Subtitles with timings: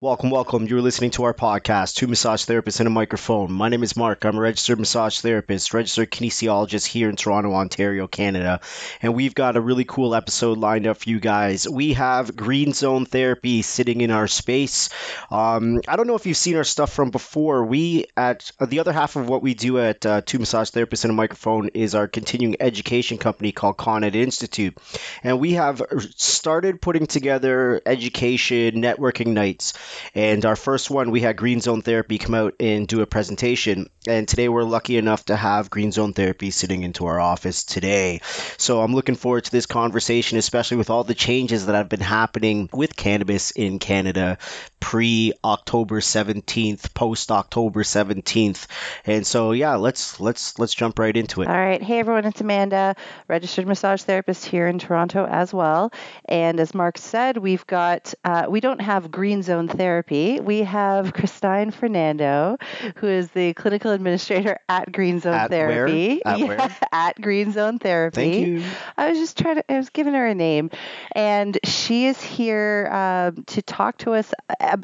[0.00, 0.68] Welcome, welcome.
[0.68, 3.50] You're listening to our podcast, Two Massage Therapists and a Microphone.
[3.50, 4.24] My name is Mark.
[4.24, 8.60] I'm a registered massage therapist, registered kinesiologist here in Toronto, Ontario, Canada.
[9.02, 11.68] And we've got a really cool episode lined up for you guys.
[11.68, 14.88] We have Green Zone Therapy sitting in our space.
[15.32, 17.64] Um, I don't know if you've seen our stuff from before.
[17.64, 21.02] We, at uh, the other half of what we do at uh, Two Massage Therapists
[21.02, 24.78] and a Microphone, is our continuing education company called ConEd Institute.
[25.24, 25.82] And we have
[26.14, 29.74] started putting together education networking nights.
[30.14, 33.90] And our first one, we had Green Zone Therapy come out and do a presentation.
[34.06, 38.20] And today we're lucky enough to have Green Zone Therapy sitting into our office today.
[38.56, 42.00] So I'm looking forward to this conversation, especially with all the changes that have been
[42.00, 44.38] happening with cannabis in Canada
[44.80, 48.66] pre October 17th, post October 17th.
[49.04, 51.48] And so yeah, let's let's let's jump right into it.
[51.48, 51.82] All right.
[51.82, 52.96] Hey everyone, it's Amanda,
[53.28, 55.92] registered massage therapist here in Toronto as well.
[56.26, 60.40] And as Mark said, we've got uh, we don't have Green Zone Therapy.
[60.40, 62.56] We have Christine Fernando,
[62.96, 66.20] who is the clinical administrator at Green Zone At Therapy.
[66.24, 66.32] where?
[66.34, 66.70] At Yeah, where?
[66.92, 68.14] at Green Zone Therapy.
[68.14, 68.64] Thank you.
[68.96, 70.70] I was just trying to, I was giving her a name.
[71.12, 74.32] And she is here um, to talk to us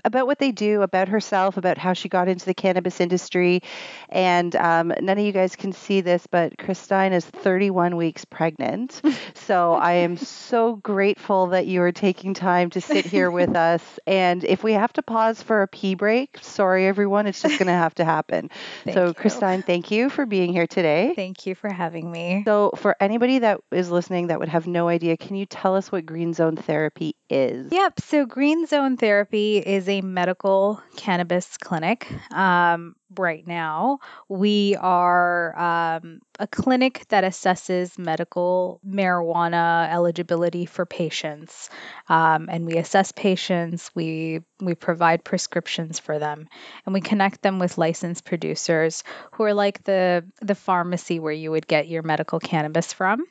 [0.05, 3.63] about what they do, about herself, about how she got into the cannabis industry.
[4.09, 9.01] And um, none of you guys can see this, but Christine is 31 weeks pregnant.
[9.35, 13.83] so I am so grateful that you are taking time to sit here with us.
[14.07, 17.67] And if we have to pause for a pee break, sorry everyone, it's just going
[17.67, 18.51] to have to happen.
[18.93, 19.15] So, you.
[19.15, 21.15] Christine, thank you for being here today.
[21.17, 22.43] Thank you for having me.
[22.45, 25.91] So, for anybody that is listening that would have no idea, can you tell us
[25.91, 27.73] what green zone therapy is?
[27.73, 28.01] Yep.
[28.01, 32.09] So, Green Zone Therapy is a medical cannabis clinic.
[32.33, 41.71] Um, right now, we are um, a clinic that assesses medical marijuana eligibility for patients,
[42.09, 43.91] um, and we assess patients.
[43.95, 46.49] We we provide prescriptions for them,
[46.87, 51.51] and we connect them with licensed producers who are like the the pharmacy where you
[51.51, 53.25] would get your medical cannabis from,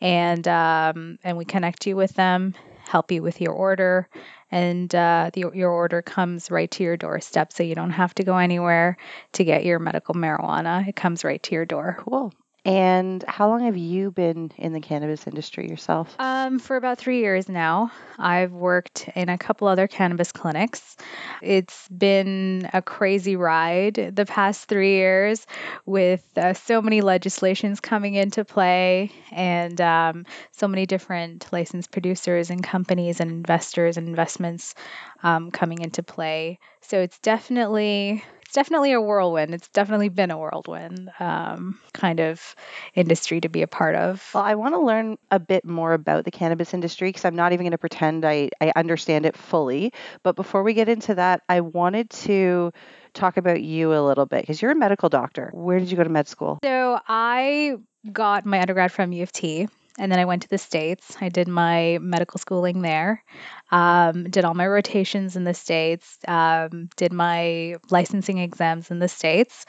[0.00, 2.54] and um, and we connect you with them
[2.88, 4.08] help you with your order
[4.50, 8.24] and uh, the, your order comes right to your doorstep so you don't have to
[8.24, 8.96] go anywhere
[9.32, 12.32] to get your medical marijuana it comes right to your door Cool.
[12.66, 16.14] And how long have you been in the cannabis industry yourself?
[16.18, 20.96] um, for about three years now i've worked in a couple other cannabis clinics
[21.42, 25.46] it's been a crazy ride the past three years
[25.84, 32.50] with uh, so many legislations coming into play and um, so many different licensed producers
[32.50, 34.74] and companies and investors and investments
[35.22, 36.58] um, coming into play.
[36.80, 39.54] So it's definitely it's definitely a whirlwind.
[39.54, 42.54] It's definitely been a whirlwind um, kind of
[42.94, 44.30] industry to be a part of.
[44.32, 47.52] Well, I want to learn a bit more about the cannabis industry because I'm not
[47.52, 49.92] even going to pretend I, I understand it fully.
[50.22, 52.72] But before we get into that, I wanted to
[53.14, 55.50] talk about you a little bit because you're a medical doctor.
[55.52, 56.60] Where did you go to med school?
[56.62, 57.74] So I
[58.12, 59.66] got my undergrad from U of T.
[59.98, 61.16] And then I went to the States.
[61.20, 63.22] I did my medical schooling there,
[63.70, 69.08] um, did all my rotations in the States, um, did my licensing exams in the
[69.08, 69.64] States.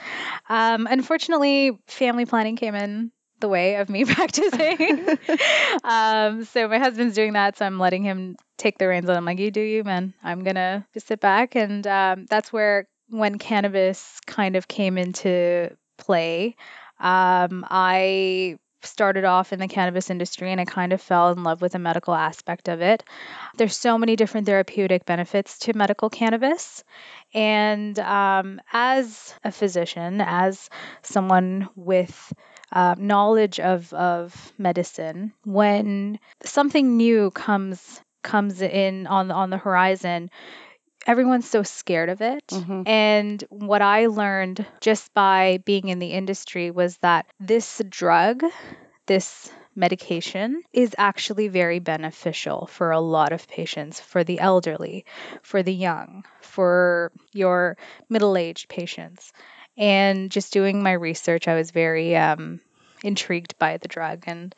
[0.49, 5.09] Um, unfortunately, family planning came in the way of me practicing.
[5.83, 9.07] um, so my husband's doing that, so I'm letting him take the reins.
[9.07, 10.13] And I'm like, you do you, man.
[10.23, 15.75] I'm gonna just sit back, and um, that's where when cannabis kind of came into
[15.97, 16.55] play.
[16.99, 21.61] Um, I started off in the cannabis industry and I kind of fell in love
[21.61, 23.03] with the medical aspect of it.
[23.57, 26.83] There's so many different therapeutic benefits to medical cannabis.
[27.33, 30.69] And um, as a physician, as
[31.03, 32.33] someone with
[32.71, 40.29] uh, knowledge of, of medicine, when something new comes comes in on on the horizon,
[41.07, 42.45] everyone's so scared of it.
[42.47, 42.88] Mhm.
[42.88, 48.44] And what I learned just by being in the industry was that this drug,
[49.06, 55.06] this medication, is actually very beneficial for a lot of patients, for the elderly,
[55.44, 57.78] for the young, for your
[58.09, 59.31] middle aged patients.
[59.78, 62.59] And just doing my research, I was very um,
[63.03, 64.23] intrigued by the drug.
[64.28, 64.53] And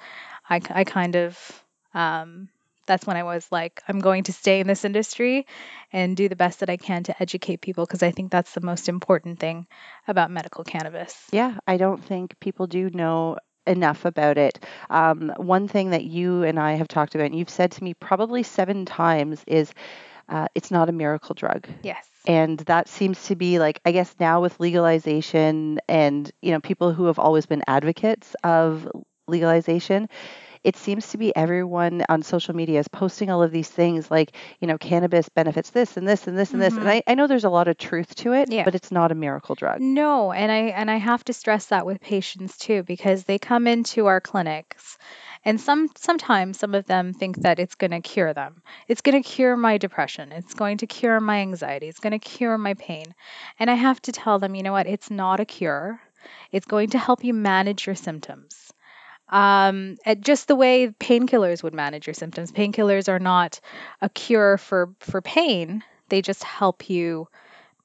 [0.49, 1.63] I, I kind of
[1.93, 2.49] um,
[2.89, 5.45] that's when I was like, I'm going to stay in this industry
[5.93, 8.61] and do the best that I can to educate people because I think that's the
[8.61, 9.67] most important thing
[10.07, 11.15] about medical cannabis.
[11.31, 13.37] Yeah, I don't think people do know
[13.67, 14.59] enough about it.
[14.89, 17.93] Um, one thing that you and I have talked about, and you've said to me
[17.93, 19.71] probably seven times, is
[20.27, 21.67] uh, it's not a miracle drug.
[21.83, 22.05] Yes.
[22.27, 26.91] and that seems to be like i guess now with legalization and you know people
[26.91, 28.85] who have always been advocates of
[29.27, 30.09] legalization
[30.63, 34.33] it seems to be everyone on social media is posting all of these things like,
[34.59, 36.75] you know, cannabis benefits this and this and this and this.
[36.75, 36.89] And Mhm.
[36.89, 38.63] I, I know there's a lot of truth to it, Yeah.
[38.65, 39.79] but it's not a miracle drug.
[39.79, 43.67] No, and I and I have to stress that with patients too because they come
[43.67, 44.97] into our clinics
[45.45, 48.61] and some sometimes some of them think that it's going to cure them.
[48.87, 50.31] It's going to cure my depression.
[50.31, 51.87] It's going to cure my anxiety.
[51.87, 53.05] It's going to cure my pain.
[53.59, 54.87] And I have to tell them, you know what?
[54.87, 56.01] It's not a cure.
[56.51, 58.68] It's going to help you manage your symptoms.
[59.29, 62.51] Um, just the way painkillers would manage your symptoms.
[62.51, 63.59] Painkillers are not
[64.01, 65.83] a cure for for pain.
[66.09, 67.27] They just help you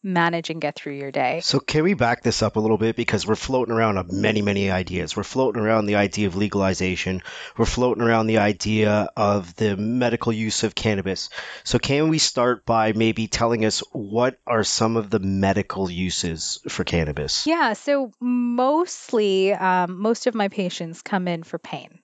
[0.05, 1.41] manage and get through your day.
[1.43, 4.43] So can we back this up a little bit because we're floating around on many
[4.43, 5.17] many ideas.
[5.17, 7.23] We're floating around the idea of legalization.
[7.57, 11.31] We're floating around the idea of the medical use of cannabis.
[11.65, 16.61] So can we start by maybe telling us what are some of the medical uses
[16.69, 17.47] for cannabis?
[17.47, 22.01] Yeah, so mostly, um, most of my patients come in for pain,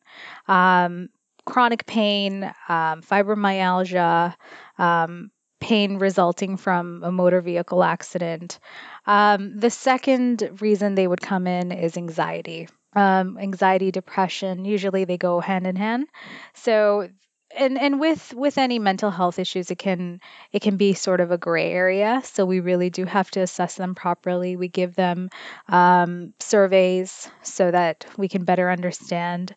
[0.48, 1.10] um,
[1.44, 4.34] chronic pain, um, fibromyalgia,
[4.78, 8.58] um, pain resulting from a motor vehicle accident.
[9.06, 12.68] Um, the second reason they would come in is anxiety.
[12.96, 16.06] Um, anxiety, depression, usually they go hand in hand.
[16.54, 17.08] So,
[17.56, 20.20] and and with with any mental health issues, it can
[20.50, 22.22] it can be sort of a gray area.
[22.24, 24.56] So we really do have to assess them properly.
[24.56, 25.28] We give them
[25.68, 29.54] um, surveys so that we can better understand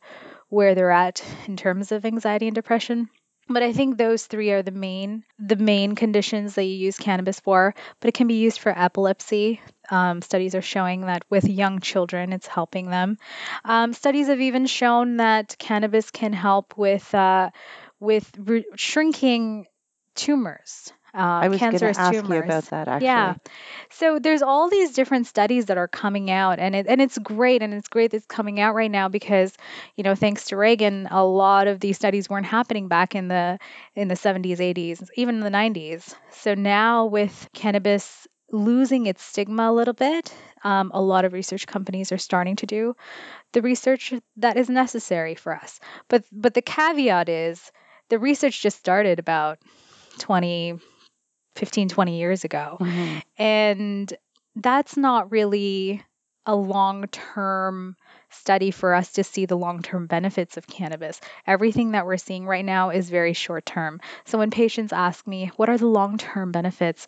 [0.49, 3.09] where they're at in terms of anxiety and depression.
[3.49, 7.39] But I think those three are the main the main conditions that you use cannabis
[7.39, 7.75] for.
[7.99, 9.61] But it can be used for epilepsy.
[9.89, 13.17] Um, studies are showing that with young children, it's helping them.
[13.65, 17.49] Um, studies have even shown that cannabis can help with uh,
[17.99, 19.65] with re- shrinking
[20.15, 20.91] tumors.
[21.15, 22.31] Uh, I was going to cancerous ask tumors.
[22.31, 23.05] you about that actually.
[23.05, 23.35] Yeah.
[23.91, 27.61] So there's all these different studies that are coming out and it and it's great
[27.61, 29.53] and it's great that it's coming out right now because
[29.95, 33.59] you know thanks to Reagan a lot of these studies weren't happening back in the
[33.95, 36.15] in the 70s 80s even in the 90s.
[36.31, 40.33] So now with cannabis losing its stigma a little bit
[40.63, 42.95] um, a lot of research companies are starting to do
[43.51, 45.79] the research that is necessary for us.
[46.07, 47.71] But but the caveat is
[48.09, 49.59] the research just started about
[50.19, 50.79] 20
[51.55, 52.77] 15 20 years ago.
[52.79, 53.23] Mhm.
[53.37, 54.13] And
[54.55, 56.03] that's not really
[56.45, 57.95] a long term
[58.29, 61.21] study for us to see the long term benefits of cannabis.
[61.47, 64.01] Everything that we're seeing right now is very short term.
[64.25, 67.07] So when patients ask me, what are the long term benefits?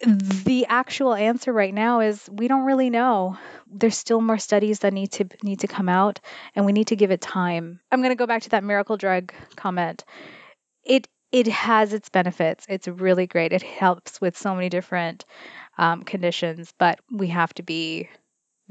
[0.00, 3.38] The actual answer right now is we don't really know.
[3.66, 6.20] There's still more studies that need to need to come out
[6.54, 7.80] and we need to give it time.
[7.90, 10.04] I'm going to go back to that miracle drug comment.
[10.84, 12.64] It it has its benefits.
[12.66, 13.52] It's really great.
[13.52, 15.26] It helps with so many different
[15.76, 18.08] um, conditions, but we have to be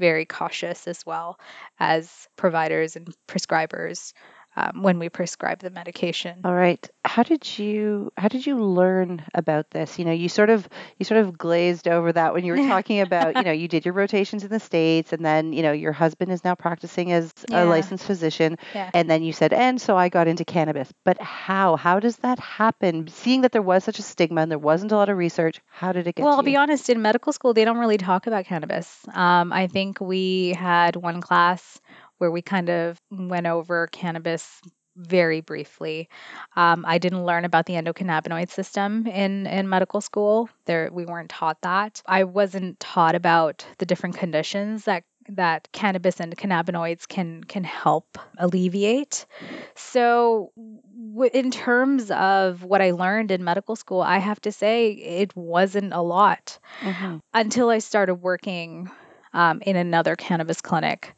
[0.00, 1.38] very cautious as well
[1.78, 4.12] as providers and prescribers
[4.56, 6.40] um, when we prescribe the medication.
[6.44, 6.88] All right.
[7.04, 9.98] How did you how did you learn about this?
[9.98, 10.68] You know, you sort of
[10.98, 13.84] you sort of glazed over that when you were talking about, you know, you did
[13.84, 17.32] your rotations in the states and then, you know, your husband is now practicing as
[17.48, 17.62] Yeah.
[17.62, 18.90] a licensed physician Yeah.
[18.94, 20.92] and then you said and so I got into cannabis.
[21.04, 21.76] But how?
[21.76, 23.08] How does that happen?
[23.08, 25.92] Seeing that there was such a stigma and there wasn't a lot of research, how
[25.92, 28.26] did it get Well, to I'll be honest, in medical school, they don't really talk
[28.26, 29.00] about cannabis.
[29.12, 31.80] Um, I think we had one class
[32.18, 34.60] where we kind of went over cannabis
[34.96, 36.08] very briefly.
[36.56, 40.48] Um, I didn't learn about the endocannabinoid system in, in medical school.
[40.64, 42.02] There, we weren't taught that.
[42.06, 48.16] I wasn't taught about the different conditions that that cannabis and cannabinoids can can help
[48.38, 49.26] alleviate.
[49.74, 54.90] So, w- in terms of what I learned in medical school, I have to say
[54.92, 57.20] it wasn't a lot Mhm.
[57.34, 58.90] until I started working
[59.32, 61.14] um, in another cannabis clinic.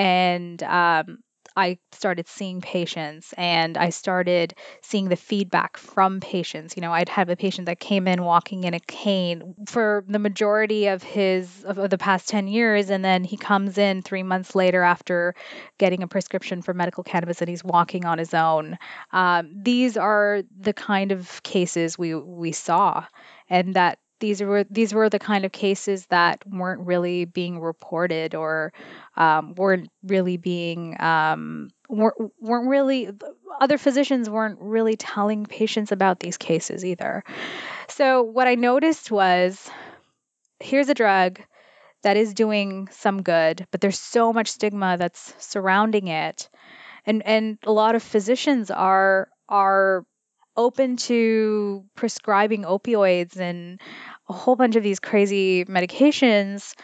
[0.00, 1.18] And um,
[1.54, 6.74] I started seeing patients and I started seeing the feedback from patients.
[6.74, 10.18] You know, I'd have a patient that came in walking in a cane for the
[10.18, 14.54] majority of his of, the past 10 years and then he comes in 3 months
[14.54, 15.34] later after
[15.76, 18.78] getting a prescription for medical cannabis and he's walking on his own.
[19.12, 23.04] Um, these are the kind of cases we we saw
[23.50, 28.34] and that these were these were the kind of cases that weren't really being reported
[28.34, 28.72] or
[29.16, 33.10] um, weren't really being um, weren't, weren't really
[33.60, 37.24] other physicians weren't really telling patients about these cases either.
[37.88, 39.68] So what I noticed was
[40.60, 41.40] here's a drug
[42.02, 46.48] that is doing some good, but there's so much stigma that's surrounding it,
[47.04, 50.06] and and a lot of physicians are are
[50.56, 53.80] open to prescribing opioids and
[54.28, 56.74] a whole bunch of these crazy medications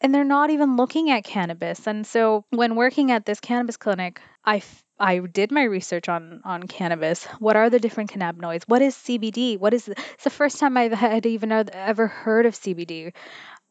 [0.00, 1.86] and they're not even looking at cannabis.
[1.86, 6.40] And so when working at this cannabis clinic, I f- I did my research on
[6.44, 7.24] on cannabis.
[7.38, 8.64] What are the different cannabinoids?
[8.66, 9.58] What is CBD?
[9.58, 13.12] What is it's the first time I've had even ever heard of CBD.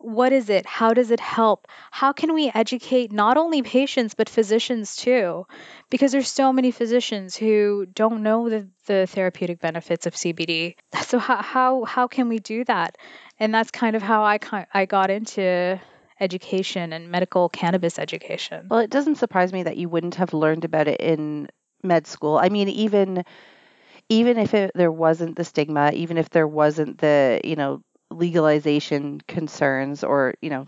[0.06, 0.68] What is it?
[0.68, 1.68] How does it help?
[1.90, 5.48] How can we educate not only patients but physicians too?
[5.90, 10.76] Because there's so many physicians who don't know the, the therapeutic benefits of CBD.
[11.06, 12.98] So how, how how can we do that?
[13.40, 14.38] And that's kind of how I
[14.74, 15.80] I got into
[16.20, 18.68] education and medical cannabis education.
[18.70, 21.48] Well, it doesn't surprise me that you wouldn't have learned about it in
[21.82, 22.38] med school.
[22.38, 23.24] I mean, even
[24.10, 27.82] even if it, there wasn't the stigma, even if there wasn't the, you know,
[28.12, 30.68] legalization concerns or, you know,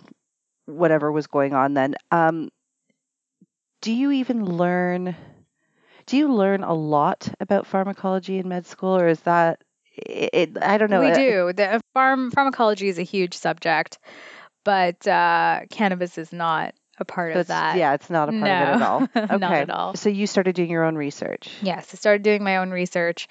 [0.65, 2.50] whatever was going on then, um,
[3.82, 5.15] do you even learn
[6.08, 9.62] do you learn a lot about pharmacology in med school or is that
[9.96, 11.01] it, it I don't know.
[11.01, 11.53] We do.
[11.53, 13.98] The farm pharmacology is a huge subject
[14.67, 17.77] but uh, cannabis is not a part so of that.
[17.77, 19.10] Yeah, it's not a part no, of it at all.
[19.15, 19.38] Okay.
[19.38, 19.96] not at all.
[19.96, 21.50] So you started doing your own research.
[21.62, 23.29] Yes, I started doing my own research.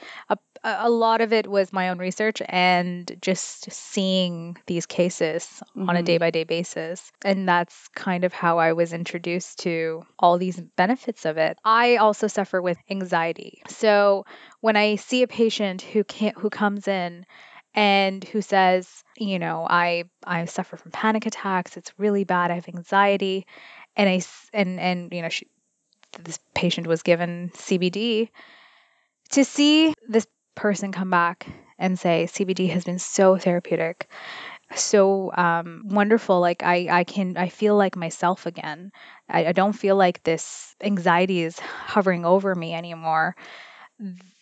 [0.65, 5.89] A lot of it was my own research and just seeing these cases mm-hmm.
[5.89, 7.11] on a day by day basis.
[7.25, 11.59] And that's kind of how I was introduced to all these benefits of it.
[11.65, 13.63] I also suffer with anxiety.
[13.69, 14.27] So
[14.61, 17.27] when I see a patient who can't who comes in
[17.75, 21.77] and who says, you know, I I suffer from panic attacks.
[21.77, 22.51] It's really bad.
[22.51, 23.47] I have anxiety,
[23.95, 24.23] and I
[24.53, 25.47] and and you know, she,
[26.23, 28.31] this patient was given CBD.
[29.31, 31.47] To see this person come back
[31.79, 34.09] and say CBD has been so therapeutic,
[34.75, 36.41] so um, wonderful.
[36.41, 38.91] Like I I can I feel like myself again.
[39.29, 43.37] I, I don't feel like this anxiety is hovering over me anymore.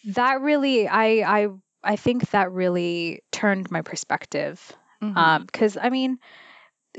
[0.07, 1.49] That really I I
[1.83, 4.73] I think that really turned my perspective.
[5.01, 5.79] Because, mm-hmm.
[5.79, 6.19] um, I mean,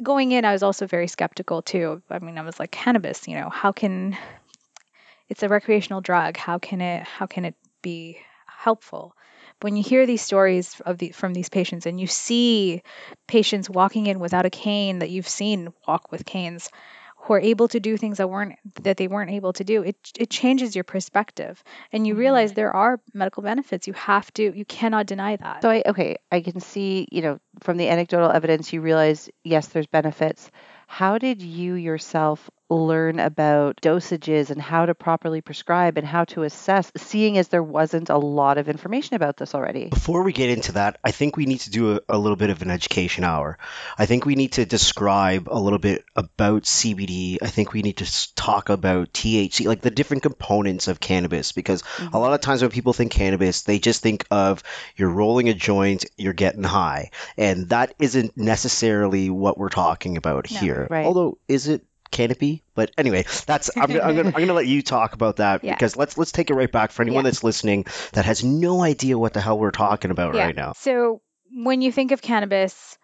[0.03, 2.03] going in, I was also very skeptical too.
[2.09, 4.15] I mean, I was like, cannabis, you know, how can
[5.27, 6.37] it's a recreational drug?
[6.37, 8.19] How can it how can it be
[8.65, 9.15] helpful?
[9.61, 12.81] When you hear these stories of the from these patients and you see
[13.27, 16.69] patients walking in without a cane that you've seen walk with canes,
[17.25, 19.95] who are able to do things that weren't that they weren't able to do it
[20.17, 22.21] it changes your perspective and you mm-hmm.
[22.21, 26.17] realize there are medical benefits you have to you cannot deny that so i okay
[26.31, 30.51] i can see you know from the anecdotal evidence you realize yes there's benefits
[30.87, 36.43] how did you yourself learn about dosages and how to properly prescribe and how to
[36.43, 39.89] assess, seeing as there wasn't a lot of information about this already?
[39.89, 42.49] Before we get into that, I think we need to do a, a little bit
[42.49, 43.57] of an education hour.
[43.97, 47.37] I think we need to describe a little bit about CBD.
[47.41, 51.83] I think we need to talk about THC, like the different components of cannabis, because
[51.83, 52.15] mm-hmm.
[52.15, 54.63] a lot of times when people think cannabis, they just think of
[54.95, 57.11] you're rolling a joint, you're getting high.
[57.37, 60.87] And that isn't necessarily what we're talking about no, here.
[60.89, 61.05] Right.
[61.05, 62.63] Although, is it canopy.
[62.73, 65.73] But anyway, that's I'm, I'm, gonna, I'm gonna let you talk about that yeah.
[65.73, 67.31] because let's let's take it right back for anyone yeah.
[67.31, 70.45] that's listening that has no idea what the hell we're talking about yeah.
[70.45, 70.73] right now.
[70.77, 71.21] So
[71.51, 72.97] when you think of cannabis,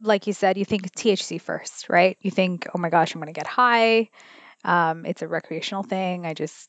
[0.00, 2.16] like you said, you think THC first, right?
[2.20, 4.10] You think, oh my gosh, I'm gonna get high.
[4.64, 6.26] Um, it's a recreational thing.
[6.26, 6.68] I just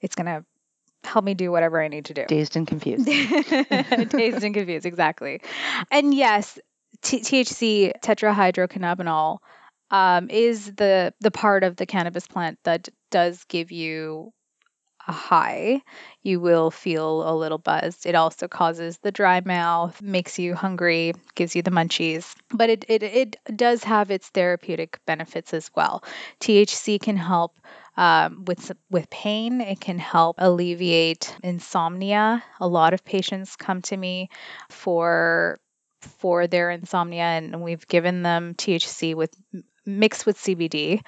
[0.00, 0.44] it's gonna
[1.04, 2.24] help me do whatever I need to do.
[2.26, 3.06] Dazed and confused.
[3.06, 5.42] Dazed and confused, exactly.
[5.90, 6.58] And yes,
[7.02, 9.38] T- THC, tetrahydrocannabinol,
[9.90, 14.32] um, is the the part of the cannabis plant that does give you
[15.06, 15.82] a high.
[16.22, 18.06] You will feel a little buzzed.
[18.06, 22.34] It also causes the dry mouth, makes you hungry, gives you the munchies.
[22.50, 26.02] But it it, it does have its therapeutic benefits as well.
[26.40, 27.58] THC can help
[27.96, 29.60] um, with with pain.
[29.60, 32.42] It can help alleviate insomnia.
[32.60, 34.30] A lot of patients come to me
[34.70, 35.58] for
[36.20, 39.34] for their insomnia and we've given them THC with
[39.86, 41.02] mixed with CBD,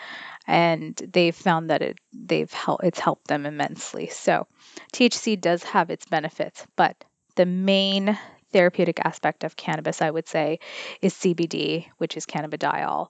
[0.46, 4.08] and they've found that it they've helped it's helped them immensely.
[4.08, 4.46] So
[4.92, 6.96] THC does have its benefits, but
[7.36, 8.18] the main
[8.52, 10.60] therapeutic aspect of cannabis, I would say,
[11.02, 13.08] is CBD, which is cannabidiol,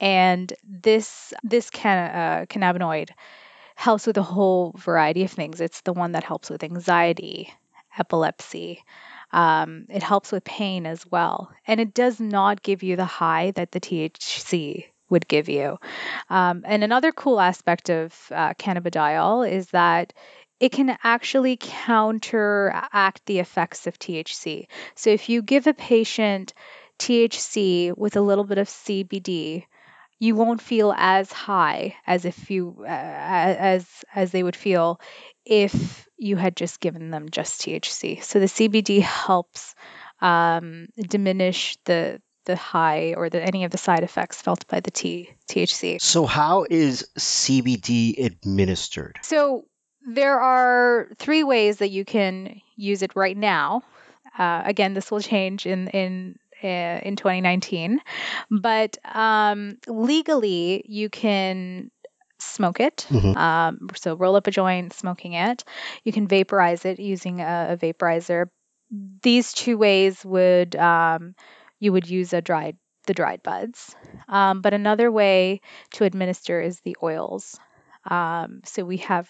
[0.00, 3.10] and this this can, uh, cannabinoid
[3.74, 5.60] helps with a whole variety of things.
[5.60, 7.52] It's the one that helps with anxiety,
[7.98, 8.82] epilepsy.
[9.32, 11.50] Um, it helps with pain as well.
[11.66, 15.78] And it does not give you the high that the THC would give you.
[16.30, 20.12] Um, and another cool aspect of uh, cannabidiol is that
[20.58, 24.66] it can actually counteract the effects of THC.
[24.94, 26.54] So if you give a patient
[26.98, 29.64] THC with a little bit of CBD,
[30.18, 34.98] you won't feel as high as if you uh, as as they would feel
[35.44, 38.22] if you had just given them just THC.
[38.22, 39.74] So the CBD helps
[40.22, 44.90] um, diminish the the high or the, any of the side effects felt by the
[44.90, 46.00] T, THC.
[46.00, 49.18] So, how is CBD administered?
[49.22, 49.66] So,
[50.08, 53.82] there are three ways that you can use it right now.
[54.38, 58.00] Uh, again, this will change in in uh, in 2019,
[58.50, 61.90] but um, legally you can
[62.38, 63.06] smoke it.
[63.10, 63.36] Mhm.
[63.36, 65.64] Um, so roll up a joint, smoking it.
[66.04, 68.48] You can vaporize it using a, a vaporizer.
[69.22, 71.34] These two ways would um,
[71.86, 72.76] you would use a dried
[73.06, 73.96] the dried buds.
[74.28, 75.60] Um, but another way
[75.92, 77.58] to administer is the oils.
[78.04, 79.28] Um, so we have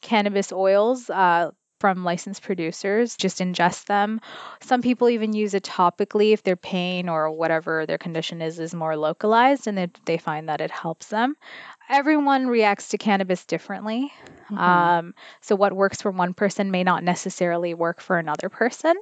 [0.00, 3.16] cannabis oils uh, from licensed producers.
[3.16, 4.20] Just ingest them.
[4.62, 8.74] Some people even use it topically if their pain or whatever their condition is is
[8.74, 11.36] more localized, and they, they find that it helps them.
[11.90, 14.12] Everyone reacts to cannabis differently.
[14.50, 14.58] Mhm.
[14.58, 18.94] Um, so what works for one person may not necessarily work for another person.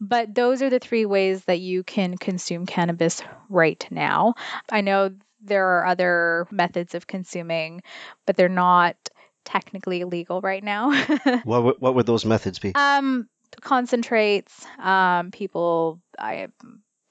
[0.00, 4.34] But those are the three ways that you can consume cannabis right now.
[4.70, 5.10] I know
[5.42, 7.82] there are other methods of consuming,
[8.26, 8.96] but they're not
[9.44, 10.90] technically legal right now.
[11.44, 12.74] What would- what would those methods be?
[12.74, 13.28] um,
[13.60, 14.66] concentrates.
[14.78, 16.48] Um, people, I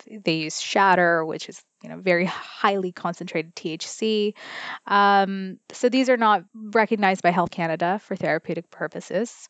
[0.09, 4.33] they use shatter, which is you know very highly concentrated THC.
[4.85, 9.49] Um, so these are not recognized by Health Canada for therapeutic purposes,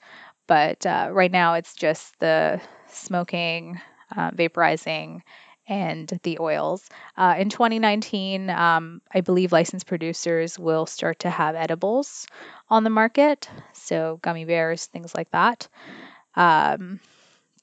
[0.49, 3.79] but uh, right now it's just the smoking,
[4.17, 5.21] uh, vaporizing,
[5.67, 6.89] and the oils.
[7.15, 12.25] Uh, in 2019, um, I believe licensed producers will start to have edibles
[12.67, 15.67] on the market, so gummy bears, things like that.
[16.35, 16.99] Um,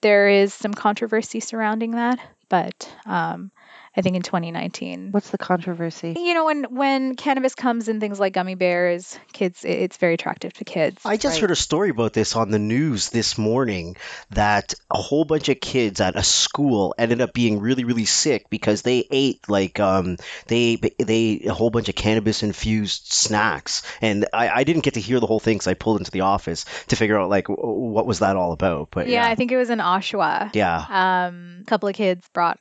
[0.00, 3.50] there is some controversy surrounding that, but um,
[3.96, 6.14] I think in 2019, What's the controversy?
[6.16, 10.14] you know, when when cannabis comes in things like gummy bears, kids, it- it's very
[10.14, 11.00] attractive to kids.
[11.04, 11.40] I just Right.
[11.42, 13.96] heard a story about this on the news this morning
[14.30, 18.50] that a whole bunch of kids at a school ended up being really really sick
[18.50, 23.82] because they ate like um they they ate a whole bunch of cannabis infused snacks
[24.02, 26.20] and I, I didn't get to hear the whole thing because I pulled into the
[26.22, 29.34] office to figure out like w- what was that all about but yeah, yeah I
[29.34, 30.54] think it was in Oshawa.
[30.54, 30.84] yeah
[31.26, 32.58] um, a couple of kids brought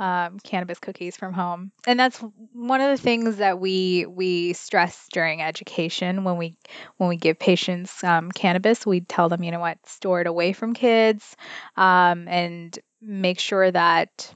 [0.00, 2.18] um, cannabis cookies from home, and that's
[2.52, 6.56] one of the things that we we stress during education when we
[6.96, 8.84] when we give patients um, cannabis.
[8.84, 11.36] We tell them, you know what, store it away from kids,
[11.76, 14.34] um, and make sure that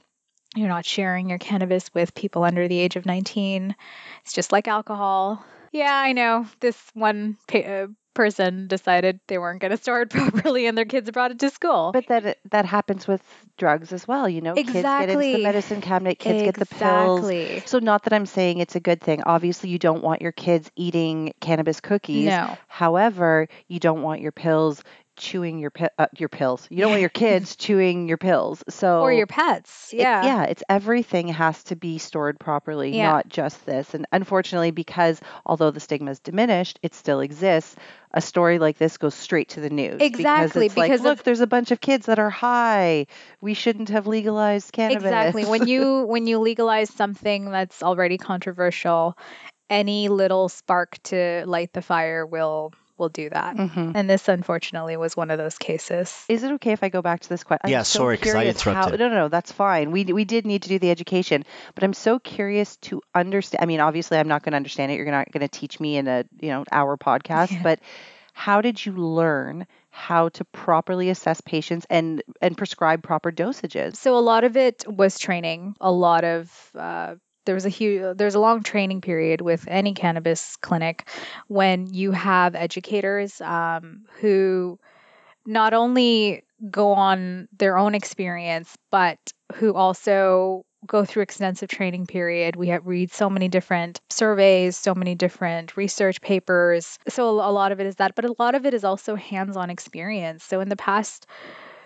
[0.55, 3.75] you're not sharing your cannabis with people under the age of 19.
[4.23, 5.43] It's just like alcohol.
[5.71, 6.45] Yeah, I know.
[6.61, 10.85] This one pa- uh, person decided they weren't going to store it properly, and their
[10.85, 11.91] kids brought it to school.
[11.93, 13.21] But that that happens with
[13.57, 14.27] drugs as well.
[14.27, 15.31] You know, kids get into Exactly.
[15.33, 17.29] the medicine cabinet, kids get the pills.
[17.29, 17.63] Exactly.
[17.67, 19.21] So not that I'm saying it's a good thing.
[19.23, 22.27] Obviously, you don't want your kids eating cannabis cookies.
[22.27, 22.57] No.
[22.67, 24.83] However, you don't want your pills
[25.15, 26.67] chewing your pi- uh, your pills.
[26.69, 28.63] You don't want your kids chewing your pills.
[28.69, 29.93] So Or your pets.
[29.93, 30.23] it- Yeah.
[30.25, 33.11] yeah, it's everything has to be stored properly, Yeah.
[33.11, 33.93] not just this.
[33.93, 37.75] And unfortunately, because although the stigma is diminished, it still exists.
[38.13, 40.01] A story like this goes straight to the news.
[40.01, 43.07] Exactly, Because it's like, because of- look, there's a bunch of kids that are high.
[43.41, 45.03] We shouldn't have legalized cannabis.
[45.03, 45.45] Exactly.
[45.45, 49.17] When you when you legalize something that's already controversial,
[49.69, 53.55] any little spark to light the fire will will do that.
[53.55, 53.91] Mhm.
[53.95, 56.25] And this unfortunately was one of those cases.
[56.29, 57.69] Is it okay if I go back to this question?
[57.69, 58.99] Yeah, sorry, 'cause I interrupted.
[58.99, 59.91] no, no, no, that's fine.
[59.91, 63.61] We we did need to do the education, but I'm so curious to understand.
[63.63, 64.95] I mean, obviously, I'm not going to understand it.
[64.95, 67.59] You're not going to teach me in a you know hour podcast, Yeah.
[67.63, 67.79] but
[68.33, 73.95] how did you learn how to properly assess patients and and prescribe proper dosages?
[73.95, 75.75] So a lot of it was training.
[75.79, 79.93] A lot of uh, there was a huge there's a long training period with any
[79.93, 81.07] cannabis clinic
[81.47, 84.79] when you have educators um, who
[85.45, 89.19] not only go on their own experience but
[89.55, 92.55] who also go through extensive training period.
[92.55, 96.97] We have read so many different surveys so many different research papers.
[97.09, 99.69] So a lot of it is that but a lot of it is also hands-on
[99.69, 100.43] experience.
[100.43, 101.25] So in the past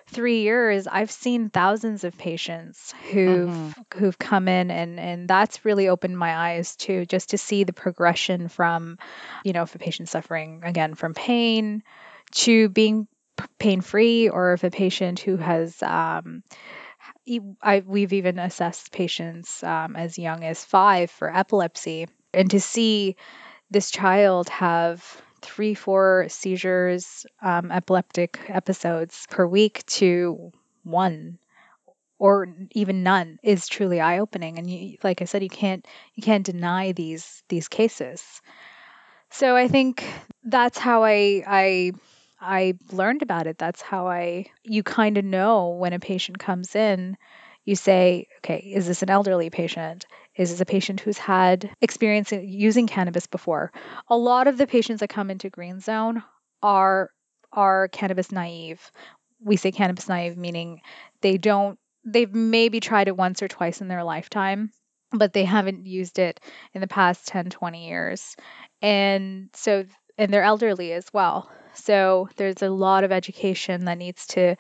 [0.10, 3.74] three years, I've seen thousands of patients who've Mhm.
[3.96, 7.74] who've come in, and and that's really opened my eyes too, just to see the
[7.74, 8.98] progression from,
[9.44, 11.84] you know, if a patient's suffering again from pain,
[12.32, 13.08] to being
[13.58, 16.44] pain free, or if a patient who has um,
[17.62, 23.16] I, we've even assessed patients um, as young as five for epilepsy, and to see
[23.72, 30.52] this child have three, four seizures, um, epileptic episodes per week to
[30.84, 31.40] one
[32.20, 34.60] or even none is truly eye-opening.
[34.60, 38.42] And you, like I said, you can't you can't deny these these cases.
[39.32, 40.04] So I think
[40.44, 41.92] that's how I I
[42.42, 43.58] I learned about it.
[43.58, 47.18] That's how I you kind of know when a patient comes in.
[47.66, 50.06] You say, okay, is this an elderly patient?
[50.40, 53.74] Is this a patient who's had experience using cannabis before?
[54.08, 56.24] A lot of the patients that come into Green Zone
[56.64, 57.12] are
[57.52, 58.90] are cannabis naive.
[59.42, 60.80] We say cannabis naive meaning
[61.20, 64.72] they don't they've maybe tried it once or twice in their lifetime,
[65.12, 66.40] but they haven't used it
[66.74, 68.38] in the past 10, 20 years.
[68.82, 69.84] And so
[70.18, 71.52] and they're elderly as well.
[71.74, 74.56] So there's a lot of education that needs to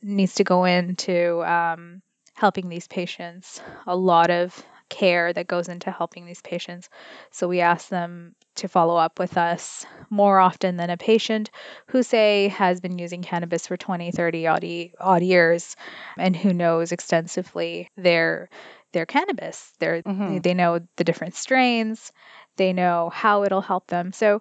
[0.00, 2.00] needs to go into um,
[2.32, 3.60] helping these patients.
[3.86, 6.88] A lot of care that goes into helping these patients.
[7.30, 11.50] So we ask them to follow up with us more often than a patient
[11.88, 14.66] who say has been using cannabis for 20, 30 odd,
[15.00, 15.76] odd years
[16.16, 18.48] and who knows extensively their
[18.92, 19.72] their cannabis.
[19.78, 20.38] They're, mm-hmm.
[20.38, 22.10] They know the different strains.
[22.56, 24.12] They know how it'll help them.
[24.12, 24.40] So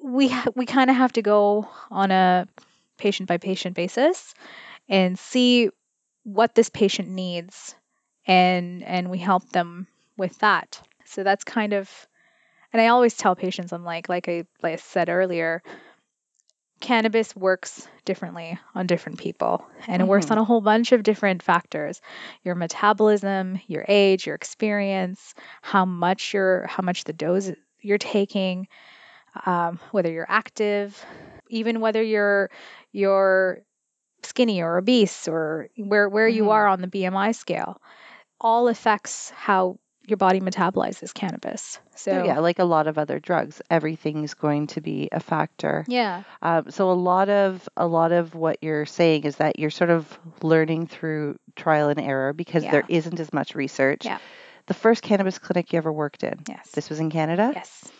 [0.00, 2.46] we ha- we kind of have to go on a
[2.96, 4.34] patient by patient basis
[4.88, 5.70] and see
[6.22, 7.74] what this patient needs
[8.26, 9.86] and and we help them
[10.16, 10.80] with that.
[11.04, 11.90] So that's kind of
[12.72, 15.62] and I always tell patients I'm like like I like I said earlier
[16.78, 20.10] cannabis works differently on different people and it mm-hmm.
[20.10, 22.02] works on a whole bunch of different factors
[22.44, 28.68] your metabolism your age your experience how much you're how much the dose you're taking
[29.46, 31.02] um, whether you're active
[31.48, 32.50] even whether you're
[32.92, 33.62] you're
[34.22, 36.36] skinny or obese or where where mm-hmm.
[36.36, 37.80] you are on the BMI scale
[38.40, 41.80] all affects how your body metabolizes cannabis.
[41.96, 45.84] So yeah, like a lot of other drugs, everything's going to be a factor.
[45.88, 46.22] Yeah.
[46.42, 49.90] Um, so a lot of a lot of what you're saying is that you're sort
[49.90, 52.70] of learning through trial and error because yeah.
[52.70, 54.04] there isn't as much research.
[54.04, 54.18] Yeah.
[54.66, 56.40] The first cannabis clinic you ever worked in.
[56.48, 56.70] Yes.
[56.70, 57.52] This was in Canada.
[57.54, 57.90] Yes.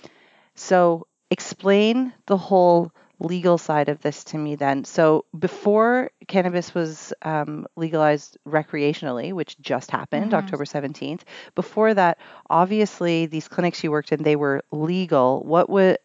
[0.54, 4.84] So explain the whole legal side of this to me then.
[4.84, 10.44] So before cannabis was um, legalized recreationally, which just happened mm-hmm.
[10.44, 11.22] October 17th,
[11.54, 12.18] before that,
[12.50, 15.42] obviously these clinics you worked in, they were legal.
[15.42, 15.98] What would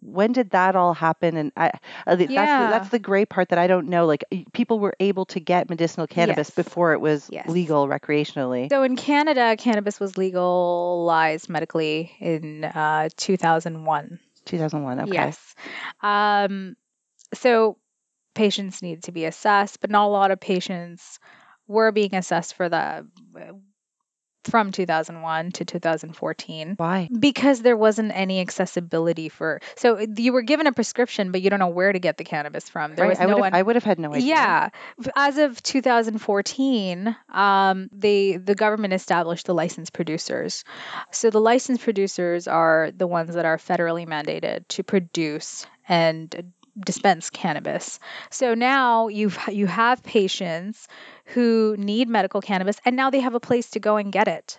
[0.00, 1.36] when did that all happen?
[1.36, 1.70] And I,
[2.06, 2.66] uh, that's yeah.
[2.66, 4.06] the, that's the great part that I don't know.
[4.06, 6.54] Like people were able to get medicinal cannabis yes.
[6.54, 7.48] before it was yes.
[7.48, 8.68] legal recreationally.
[8.70, 14.18] So in Canada, cannabis was legalized medically in uh, 2001.
[14.46, 15.00] 2001.
[15.00, 15.12] Okay.
[15.12, 15.54] Yes.
[16.02, 16.76] Um,
[17.34, 17.78] so
[18.34, 21.18] patients need to be assessed, but not a lot of patients
[21.66, 23.06] were being assessed for the
[24.44, 26.74] from 2001 to 2014.
[26.76, 27.08] Why?
[27.18, 29.60] Because there wasn't any accessibility for.
[29.76, 32.68] So you were given a prescription, but you don't know where to get the cannabis
[32.68, 32.94] from.
[32.94, 33.10] There right.
[33.10, 33.54] was I no one.
[33.54, 34.28] I would have had no idea.
[34.28, 34.68] Yeah,
[35.16, 40.64] as of 2014, um, they the government established the licensed producers.
[41.10, 47.30] So the licensed producers are the ones that are federally mandated to produce and dispense
[47.30, 48.00] cannabis.
[48.30, 50.88] So now you you have patients
[51.26, 54.58] who need medical cannabis and now they have a place to go and get it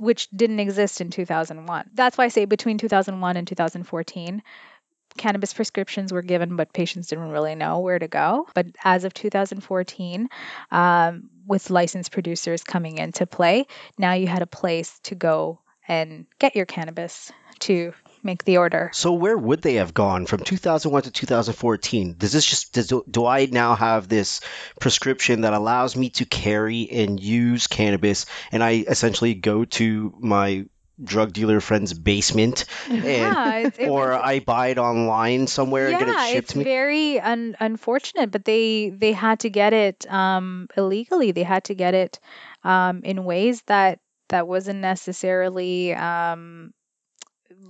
[0.00, 1.90] which didn't exist in 2001.
[1.94, 4.42] That's why I say between 2001 and 2014
[5.16, 8.46] cannabis prescriptions were given, but patients didn't really know where to go.
[8.54, 10.28] But as of 2014,
[10.70, 13.66] um, with licensed producers coming into play,
[13.98, 17.92] now you had a place to go and get your cannabis to
[18.28, 18.90] make the order.
[18.92, 22.16] So where would they have gone from 2001 to 2014?
[22.18, 24.40] Does this just does, do I now have this
[24.80, 30.66] prescription that allows me to carry and use cannabis, and I essentially go to my
[31.02, 36.06] drug dealer friend's basement and, yeah, it, or I buy it online somewhere yeah, and
[36.06, 36.64] get it shipped it's to me.
[36.64, 41.32] very un- unfortunate, but they they had to get it um, illegally.
[41.32, 42.20] They had to get it
[42.64, 46.72] um, in ways that that wasn't necessarily um,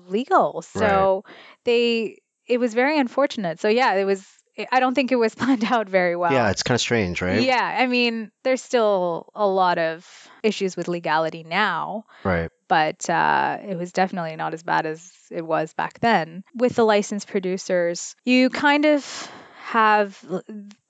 [0.09, 0.63] legal.
[0.63, 1.35] So right.
[1.65, 3.61] they it was very unfortunate.
[3.61, 4.27] So yeah, it was
[4.73, 6.33] I don't think it was planned out very well.
[6.33, 7.43] Yeah, it's kind of strange, right?
[7.43, 10.07] Yeah, I mean, there's still a lot of
[10.43, 12.05] issues with legality now.
[12.25, 12.51] Right.
[12.69, 16.45] But uh, it was definitely not as bad as it was back then.
[16.55, 19.31] With the licensed producers, you kind of
[19.63, 20.23] have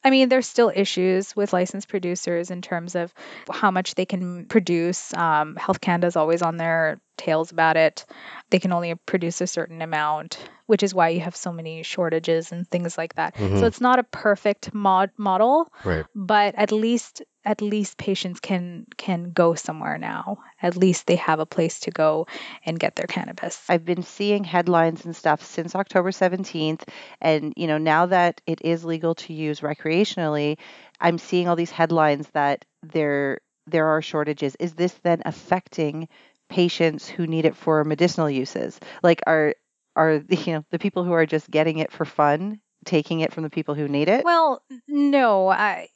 [0.04, 3.12] I mean, there's still issues with licensed producers in terms of
[3.50, 5.12] how much they can produce.
[5.12, 8.06] Um, Health Canada is always on their tails about it.
[8.50, 12.52] They can only produce a certain amount, which is why you have so many shortages
[12.52, 13.34] and things like that.
[13.34, 13.58] Mm-hmm.
[13.58, 16.06] So it's not a perfect mod model, right.
[16.14, 20.38] but at least at least patients can can go somewhere now.
[20.60, 22.26] At least they have a place to go
[22.64, 23.62] and get their cannabis.
[23.68, 26.82] I've been seeing headlines and stuff since October 17th
[27.20, 30.58] and you know now that it is legal to use recreationally,
[31.00, 34.56] I'm seeing all these headlines that there there are shortages.
[34.58, 36.08] Is this then affecting
[36.48, 38.78] patients who need it for medicinal uses?
[39.02, 39.54] Like are
[39.96, 43.32] are the, you know the people who are just getting it for fun taking it
[43.32, 44.24] from the people who need it?
[44.24, 45.48] Well, no.
[45.48, 45.88] I,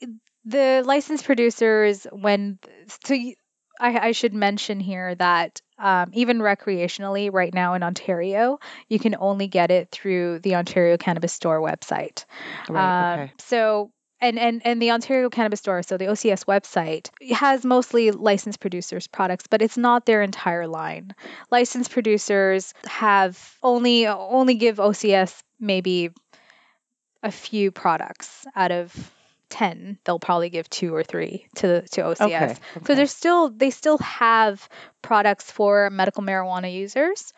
[0.44, 2.58] the licensed producers when
[3.04, 3.14] so
[3.80, 9.16] I, I should mention here that um, even recreationally, right now in Ontario, you can
[9.18, 12.24] only get it through the Ontario Cannabis Store website.
[12.68, 13.14] Right.
[13.14, 13.32] Um, okay.
[13.40, 13.90] So,
[14.22, 19.08] and, and, and the Ontario Cannabis Store, so the OCS website, has mostly licensed producers'
[19.08, 21.14] products, but it's not their entire line.
[21.50, 26.10] Licensed producers have only only give OCS maybe
[27.22, 29.12] a few products out of
[29.50, 32.56] 10 they'll probably give two or three to to OCS Okay.
[32.86, 34.66] so they're still they still have
[35.02, 37.34] products for medical marijuana users.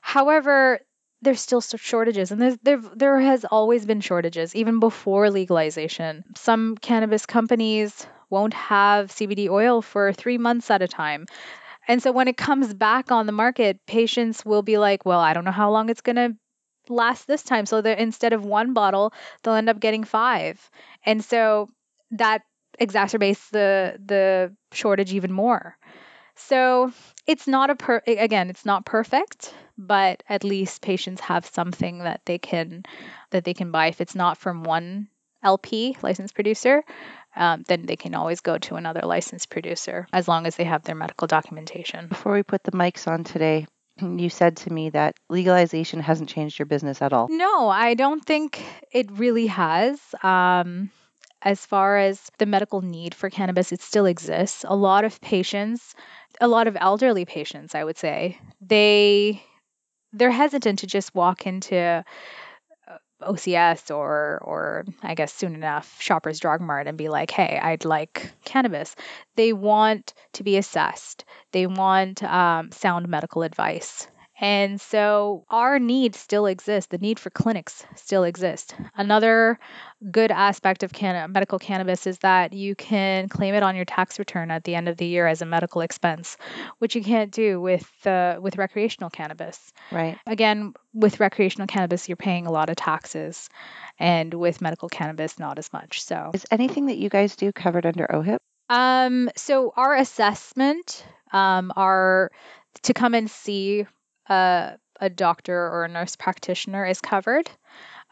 [0.00, 0.80] However,
[1.26, 6.22] there's still shortages, and there's, there there has always been shortages even before legalization.
[6.36, 11.26] Some cannabis companies won't have CBD oil for three months at a time.
[11.88, 15.32] And so when it comes back on the market, patients will be like, well, I
[15.34, 16.36] don't know how long it's going to
[16.88, 17.66] last this time.
[17.66, 19.12] So instead of one bottle,
[19.42, 20.70] they'll end up getting five.
[21.04, 21.68] And so
[22.12, 22.42] that
[22.80, 25.76] exacerbates the the shortage even more.
[26.36, 26.92] So
[27.26, 32.20] it's not a per again, it's not perfect, but at least patients have something that
[32.24, 32.84] they can
[33.30, 35.08] that they can buy if it's not from one
[35.42, 36.84] LP licensed producer.
[37.34, 40.84] Um, then they can always go to another licensed producer as long as they have
[40.84, 42.08] their medical documentation.
[42.08, 43.66] Before we put the mics on today,
[44.00, 47.28] you said to me that legalization hasn't changed your business at all.
[47.30, 50.00] No, I don't think it really has.
[50.22, 50.90] Um,
[51.42, 54.64] as far as the medical need for cannabis, it still exists.
[54.66, 55.94] A lot of patients,
[56.40, 59.42] a lot of elderly patients, I would say, they
[60.12, 66.40] they're hesitant to just walk into uh, OCS or or I guess soon enough Shoppers
[66.40, 68.94] Drug Mart and be like, "Hey, I'd like cannabis."
[69.36, 71.24] They want to be assessed.
[71.52, 74.08] They want um, sound medical advice.
[74.38, 76.88] And so our need still exists.
[76.90, 78.74] The need for clinics still exists.
[78.94, 79.58] Another
[80.10, 84.18] good aspect of canna- medical cannabis is that you can claim it on your tax
[84.18, 86.36] return at the end of the year as a medical expense,
[86.78, 89.72] which you can't do with uh, with recreational cannabis.
[89.90, 90.18] Right.
[90.26, 93.48] Again, with recreational cannabis, you're paying a lot of taxes,
[93.98, 96.02] and with medical cannabis, not as much.
[96.02, 98.38] So, Is anything that you guys do covered under OHIP?
[98.68, 102.30] um, so our assessment, um, our
[102.82, 103.86] to come and see
[104.28, 107.50] a, a doctor or a nurse practitioner is covered.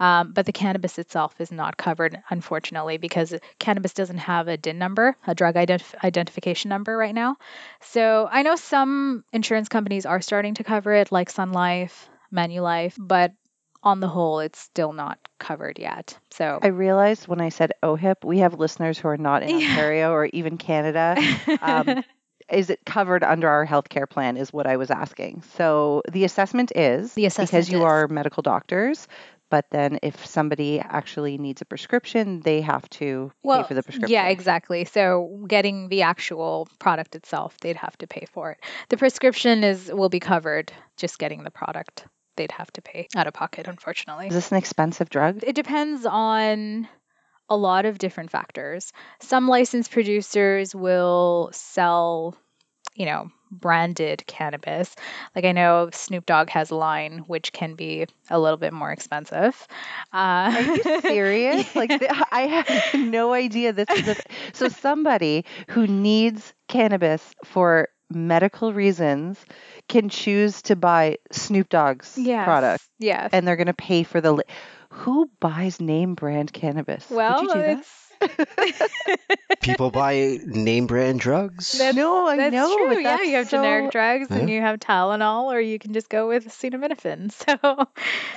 [0.01, 4.77] Um, but the cannabis itself is not covered, unfortunately, because cannabis doesn't have a DIN
[4.79, 7.37] number, a drug identif- identification number right now.
[7.81, 12.95] So I know some insurance companies are starting to cover it, like Sun Life, Manulife,
[12.99, 13.33] but
[13.85, 16.19] on the whole, it's still not covered yet.
[16.31, 19.57] So I realized when I said OHIP, we have listeners who are not in Yeah.
[19.57, 21.17] Ontario or even Canada.
[21.63, 22.03] um,
[22.51, 24.37] Is it covered under our healthcare plan?
[24.37, 25.43] Is what I was asking.
[25.57, 27.85] So the assessment is The because you is.
[27.85, 29.09] are medical doctors.
[29.51, 34.11] But then, if somebody actually needs a prescription, they have to pay for the prescription.
[34.11, 34.85] Yeah, exactly.
[34.85, 38.59] So getting the actual product itself, they'd have to pay for it.
[38.89, 40.73] The prescription is will be covered.
[40.97, 44.27] Just getting the product, they'd have to pay out of pocket, unfortunately.
[44.29, 45.45] Is this an expensive drug?
[45.45, 46.89] It depends on
[47.49, 48.93] a lot of different factors.
[49.21, 52.35] Some licensed producers will sell,
[52.95, 54.95] you know, branded cannabis.
[55.37, 58.91] Like I know Snoop Dogg has a line which can be a little bit more
[58.91, 59.55] expensive.
[60.13, 61.75] Uh, Are you serious?
[61.77, 64.17] Like th- I have no idea this is a
[64.55, 69.39] so somebody who needs cannabis for medical reasons
[69.89, 73.31] can choose to buy Snoop Dogg's yes, product Yes.
[73.33, 74.43] and they're going to pay for the li-
[74.99, 77.11] who buys name brand cannabis?
[77.11, 77.79] well, Did you do that?
[77.79, 78.01] it's
[79.61, 81.73] People buy name brand drugs.
[81.73, 82.77] That's- no, I That's know.
[82.77, 82.95] true.
[82.95, 86.09] but yeah, you have so- generic drugs and you have Tylenol, or you can just
[86.09, 87.33] go with acetaminophen.
[87.45, 87.87] So,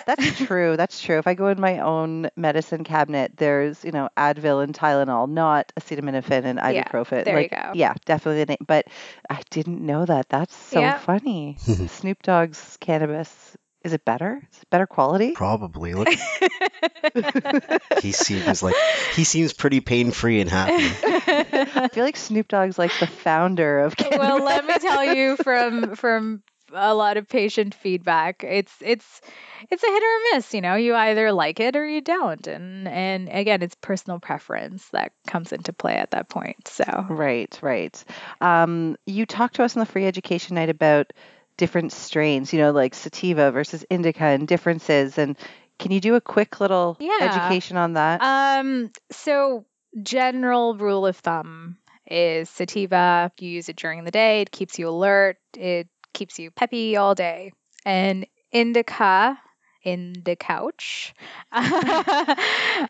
[0.06, 0.76] That's true.
[0.78, 1.18] That's true.
[1.20, 5.72] If I go in my own medicine cabinet, there's, you know, Advil and Tylenol, not
[5.80, 7.24] acetaminophen and Yeah, ibuprofen.
[7.26, 7.72] there you like, go.
[7.76, 8.44] Yeah, definitely.
[8.44, 8.66] The name.
[8.66, 8.88] But
[9.30, 10.30] I didn't know that.
[10.30, 10.98] That's so Yeah.
[10.98, 11.58] funny.
[11.60, 13.56] Snoop Dogg's cannabis.
[13.88, 14.42] Is it better?
[14.52, 15.32] Is it better quality?
[15.32, 15.94] Probably.
[15.96, 16.10] Look,
[18.02, 18.76] he seems like
[19.16, 20.92] he seems pretty pain free and happy.
[21.06, 24.20] I feel like Snoop Dogg's like the founder of cannabis.
[24.20, 29.22] well, let me tell you from from a lot of patient feedback, it's it's
[29.72, 30.54] it's a hit or a miss.
[30.54, 34.86] You know, you either like it or you don't, and and again, it's personal preference
[34.90, 36.68] that comes into play at that point.
[36.68, 36.84] So.
[37.08, 38.04] Right, right.
[38.42, 41.14] Um, you talked to us on the free education night about
[41.58, 45.18] different strains, you know, like sativa versus indica and differences.
[45.18, 45.38] And
[45.80, 47.18] can you do a quick little Yeah.
[47.22, 48.22] education on that?
[48.22, 49.66] Um, so
[50.02, 54.88] general rule of thumb is sativa, you use it during the day, it keeps you
[54.90, 57.52] alert, it keeps you peppy all day.
[57.86, 59.40] And indica
[59.84, 61.14] in the couch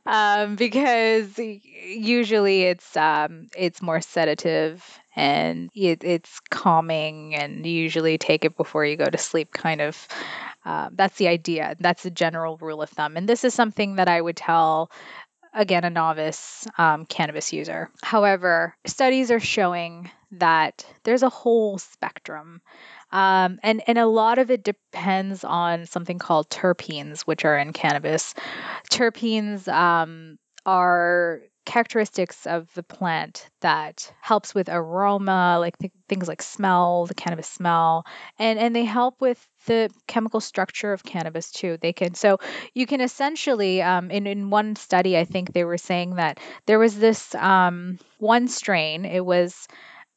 [0.05, 4.83] um, because usually it's um, it's more sedative
[5.17, 9.81] and it, it's calming, and you usually take it before you go to sleep, kind
[9.81, 10.07] of.
[10.63, 11.75] Uh, that's the idea.
[11.79, 13.15] That's the general rule of thumb.
[13.15, 14.91] And this is something that I would tell
[15.53, 17.89] again, a novice um, cannabis user.
[18.03, 22.61] However, studies are showing that there's a whole spectrum.
[23.11, 27.73] Um, and, and a lot of it depends on something called terpenes, which are in
[27.73, 28.35] cannabis.
[28.91, 36.41] Terpenes um, are characteristics of the plant that helps with aroma, like th- things like
[36.41, 38.05] smell, the cannabis smell,
[38.39, 41.77] and and they help with the chemical structure of cannabis too.
[41.81, 42.37] They can so
[42.73, 46.79] you can essentially um, in in one study, I think they were saying that there
[46.79, 49.03] was this um, one strain.
[49.03, 49.67] It was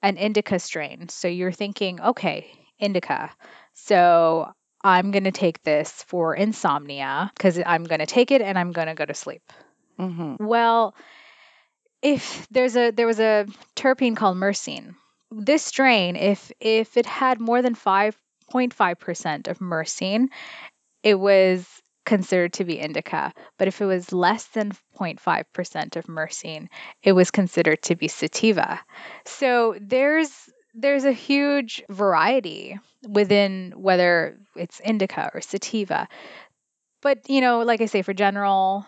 [0.02, 1.08] an indica strain.
[1.08, 2.46] So you're thinking, okay,
[2.78, 3.32] indica.
[3.74, 4.52] So
[4.84, 8.70] I'm going to take this for insomnia because I'm going to take it and I'm
[8.70, 9.42] going to go to sleep.
[9.98, 10.46] Mm-hmm.
[10.46, 10.94] Well,
[12.02, 14.94] if there's a there was a terpene called myrcene.
[15.30, 20.28] This strain, if if it had more than 5.5% of myrcene,
[21.02, 21.66] it was
[22.04, 23.32] considered to be indica.
[23.58, 26.68] But if it was less than 0.5% of myrcene,
[27.02, 28.80] it was considered to be sativa.
[29.24, 30.30] So there's
[30.74, 36.08] there's a huge variety within whether it's indica or sativa.
[37.02, 38.86] But you know, like I say, for general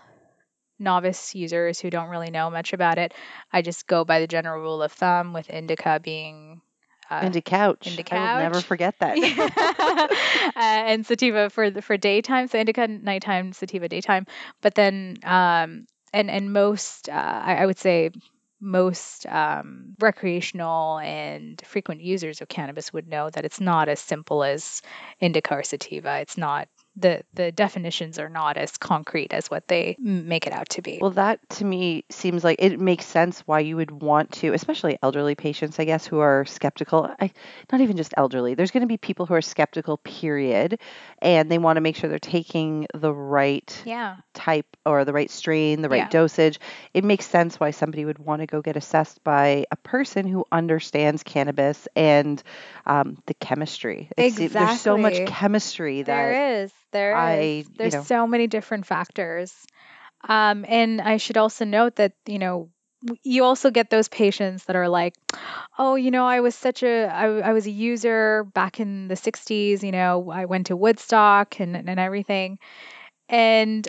[0.83, 3.15] novice users who don't really know much about it,
[3.53, 6.61] I just go by the general rule of thumb with indica being
[7.11, 7.87] uh, indica couch.
[7.87, 9.19] Indica I will never forget that.
[10.57, 14.27] uh, and sativa for the, for daytime, so indica nighttime, sativa daytime.
[14.61, 18.11] But then, um, and and most, uh, I, I would say
[18.61, 24.45] most um, recreational and frequent users of cannabis would know that it's not as simple
[24.45, 24.83] as
[25.21, 26.21] indica or sativa.
[26.21, 30.69] It's not the the definitions are not as concrete as what they make it out
[30.71, 30.99] to be.
[31.01, 34.99] Well, that to me seems like it makes sense why you would want to, especially
[35.03, 37.11] elderly patients, I guess, who are skeptical.
[37.19, 37.31] I,
[37.71, 38.55] not even just elderly.
[38.55, 40.81] There's going to be people who are skeptical, period,
[41.21, 44.17] and they want to make sure they're taking the right yeah.
[44.35, 46.09] type or the right strain, the right Yeah.
[46.09, 46.61] dosage.
[46.93, 50.45] It makes sense why somebody would want to go get assessed by a person who
[50.53, 52.43] understands cannabis and
[52.85, 54.11] um, the chemistry.
[54.17, 56.73] It's- There's so much chemistry that There is.
[56.93, 57.17] There is.
[57.19, 59.55] I, you There's know- so many different factors.
[60.29, 62.71] Um, and I should also note that, you know,
[63.25, 65.15] you also get those patients that are like,
[65.77, 69.17] oh, you know, I was such a, I, I was a user back in the
[69.17, 72.61] 60s, you know, I went to Woodstock and, and everything.
[73.29, 73.87] And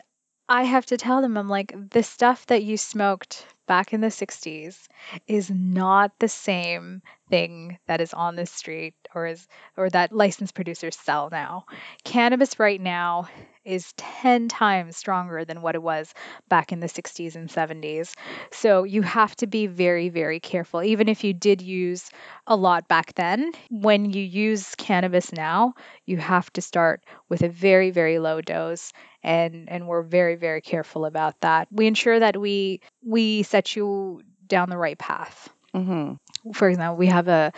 [0.49, 4.11] I have to tell them, I'm like, the stuff that you smoked back in the
[4.11, 4.87] 60s
[5.27, 7.01] is not the same
[7.33, 11.65] thing that is on the street or is or that licensed producers sell now.
[12.03, 13.27] Cannabis right now
[13.65, 16.13] is 10 times stronger than what it was
[16.47, 18.13] back in the 60s and 70s.
[18.51, 22.11] So you have to be very very careful even if you did use
[22.45, 23.51] a lot back then.
[23.71, 25.73] When you use cannabis now,
[26.05, 28.93] you have to start with a very very low dose
[29.23, 31.67] and and we're very very careful about that.
[31.71, 36.19] We ensure that we we set you down the right path Mhm.
[36.53, 37.51] for example, we have a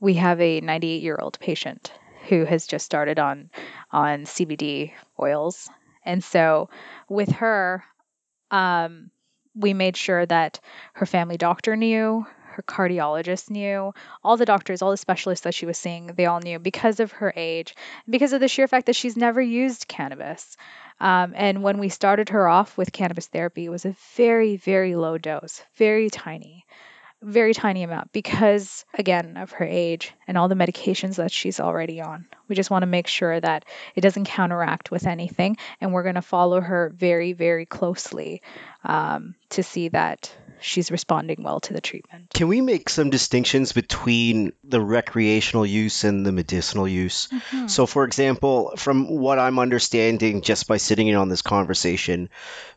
[0.00, 1.92] we have a 98 year old patient
[2.28, 3.50] who has just started on
[3.92, 5.68] on CBD oils,
[6.04, 6.70] and so
[7.08, 7.84] with her,
[8.50, 9.10] um,
[9.54, 10.60] we made sure that
[10.94, 13.92] her family doctor knew, her cardiologist knew,
[14.24, 17.12] all the doctors, all the specialists that she was seeing, they all knew because of
[17.12, 17.74] her age,
[18.08, 20.56] because of the sheer fact that she's never used cannabis.
[21.00, 24.94] Um, and when we started her off with cannabis therapy, it was a very, very
[24.96, 26.66] low dose, very tiny
[27.22, 32.00] very tiny amount because again of her age and all the medications that she's already
[32.00, 32.26] on.
[32.46, 36.14] We just want to make sure that it doesn't counteract with anything and we're going
[36.14, 38.42] to follow her very very closely
[38.84, 43.72] um, to see that she's responding well to the treatment Can we make some distinctions
[43.72, 47.28] between the recreational use and the medicinal use?
[47.66, 52.28] So, for example, from what I'm understanding just by sitting in on this conversation,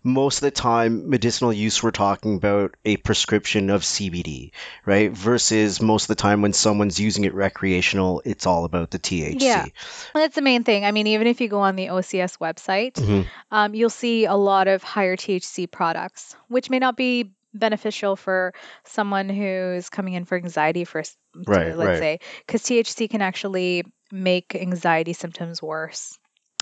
[0.04, 4.52] most of the time, medicinal use, we're talking about a prescription of CBD,
[4.86, 5.12] right?
[5.12, 9.42] Versus most of the time when someone's using it recreational, it's all about the THC.
[9.42, 9.66] Yeah.
[10.14, 13.26] that's the main thing i mean even if you go on the ocs website Mhm.
[13.52, 18.54] um, you'll see a lot of higher thc products which may not be beneficial for
[18.86, 21.04] someone who's coming in for anxiety for
[21.48, 22.00] Right, let's right.
[22.00, 26.18] say because thc can actually make anxiety symptoms worse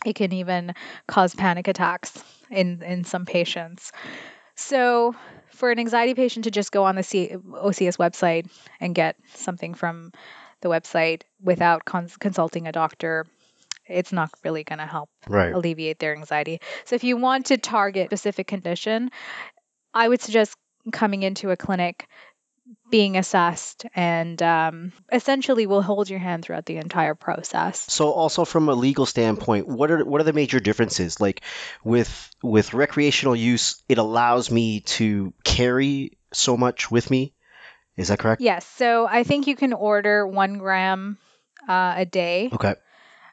[0.06, 0.74] it can even
[1.08, 3.92] cause panic attacks in in some patients
[4.56, 5.16] so
[5.52, 9.74] for an anxiety patient to just go on the C- ocs website and get something
[9.74, 10.12] from
[10.62, 13.26] the website without cons- consulting a doctor
[13.86, 15.54] it's not really going to help Right.
[15.54, 16.60] alleviate their anxiety.
[16.86, 19.10] So if you want to target a specific condition,
[19.94, 20.56] I would suggest
[20.92, 22.08] coming into a clinic
[22.90, 27.92] being assessed and um, essentially will hold your hand throughout the entire process.
[27.92, 31.20] So also from a legal standpoint, what are what are the major differences?
[31.20, 31.42] Like
[31.84, 37.34] with with recreational use, it allows me to carry so much with me.
[37.96, 38.42] Is that correct?
[38.42, 38.66] Yes.
[38.66, 41.18] So I think you can order one gram
[41.68, 42.76] uh, a day Okay.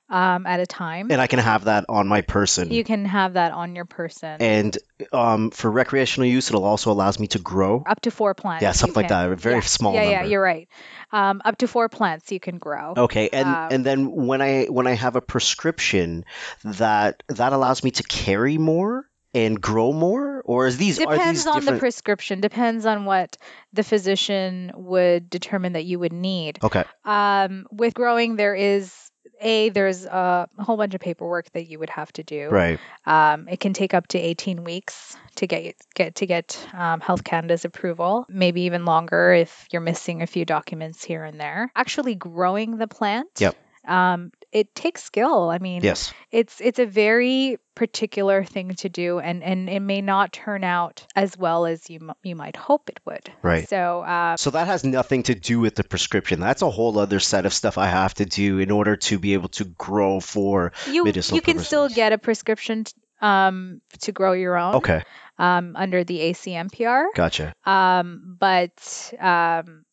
[0.09, 1.11] Um, at a time.
[1.11, 2.71] And I can have that on my person.
[2.71, 4.37] You can have that on your person.
[4.41, 4.79] and
[5.13, 7.83] um, for recreational use, it'll also allows me to grow.
[7.87, 8.63] up to four plants.
[8.63, 9.31] Yeah, something like that.
[9.31, 9.61] A very yeah.
[9.63, 10.13] small Yeah, number.
[10.13, 10.69] yeah, you're right.
[11.13, 12.95] Um, up to four plants you can grow.
[12.97, 16.25] Okay, and Um, and then when I when I have a prescription,
[16.65, 19.05] that that allows me to carry more
[19.35, 22.41] and grow more, or is these are Depends these on the prescription.
[22.41, 23.37] Depends on what
[23.73, 26.59] the physician would determine that you would need.
[26.63, 29.06] okay, Um, with growing, there is
[29.41, 32.49] a there's a whole bunch of paperwork that you would have to do.
[32.49, 37.01] right, Um, it can take up to 18 weeks to get get to get um,
[37.01, 38.27] Health Canada's approval.
[38.29, 41.71] Maybe even longer if you're missing a few documents here and there.
[41.77, 43.29] Actually, growing the plant.
[43.39, 43.57] Yep.
[43.87, 45.51] Um, it takes skill.
[45.51, 50.01] I mean, yes, it's it's a very particular thing to do, and and it may
[50.01, 53.31] not turn out as well as you you might hope it would.
[53.43, 53.69] Right.
[53.69, 54.01] So.
[54.01, 56.41] Uh, so that has nothing to do with the prescription.
[56.41, 59.35] That's a whole other set of stuff I have to do in order to be
[59.35, 60.73] able to grow for.
[60.89, 65.03] you medicinal you can still get a prescription t- um, to grow your own Okay,
[65.39, 67.07] um, under the ACMPR.
[67.15, 67.55] gotcha.
[67.65, 69.85] um, but um,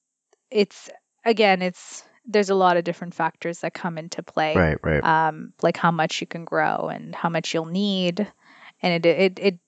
[0.51, 0.89] it's
[1.25, 5.03] again it's there's a lot of different factors that come into play Right, right.
[5.03, 8.31] um, like how much you can grow and how much you'll need
[8.81, 9.59] and it it it,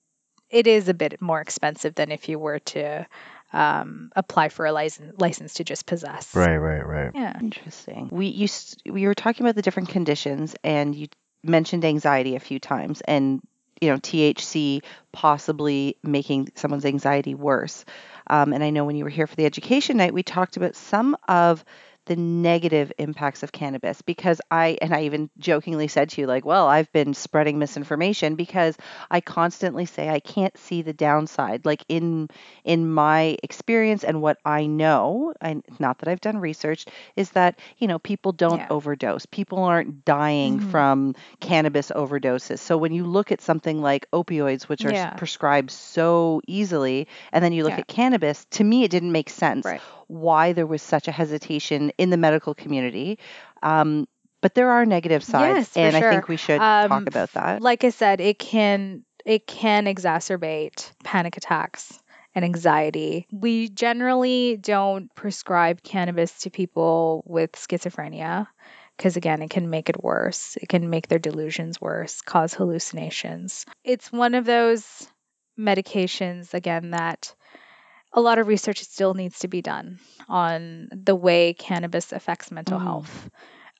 [0.48, 3.06] it is a bit more expensive than if you were to
[3.52, 7.10] um, apply for a license license to just possess Right, right, right.
[7.14, 8.08] yeah Interesting.
[8.10, 8.48] We you
[8.90, 11.08] we were talking about the different conditions, and you
[11.42, 13.40] mentioned anxiety a few times, and
[13.80, 14.82] you know THC
[15.12, 17.84] possibly making someone's anxiety worse.
[18.28, 20.74] Um, and I know when you were here for the education night, we talked about
[20.74, 21.64] some of
[22.06, 26.44] the negative impacts of cannabis because I and I even jokingly said to you like,
[26.44, 28.76] well, I've been spreading misinformation because
[29.10, 31.66] I constantly say I can't see the downside.
[31.66, 32.28] Like in
[32.64, 36.86] in my experience and what I know, and not that I've done research,
[37.16, 38.68] is that you know people don't Yeah.
[38.70, 39.26] overdose.
[39.26, 40.60] People aren't dying Mhm.
[40.60, 42.58] from cannabis overdoses.
[42.60, 45.10] So when you look at something like opioids, which are Yeah.
[45.16, 47.80] prescribed so easily, and then you look Yeah.
[47.80, 49.82] at cannabis, to me it didn't make sense Right.
[50.06, 53.18] Why there was such a hesitation in the medical community.
[53.62, 54.06] Um,
[54.40, 57.62] but there are negative sides, Yes, and I think we should Um, talk about that.
[57.62, 61.98] like I said, it can it can exacerbate panic attacks
[62.34, 63.26] and anxiety.
[63.32, 68.46] We generally don't prescribe cannabis to people with schizophrenia
[68.96, 70.56] because again, it can make it worse.
[70.60, 73.66] It can make their delusions worse, cause hallucinations.
[73.82, 75.08] It's one of those
[75.58, 77.34] medications again that
[78.16, 82.78] a lot of research still needs to be done on the way cannabis affects mental
[82.80, 82.82] Mhm.
[82.82, 83.30] health.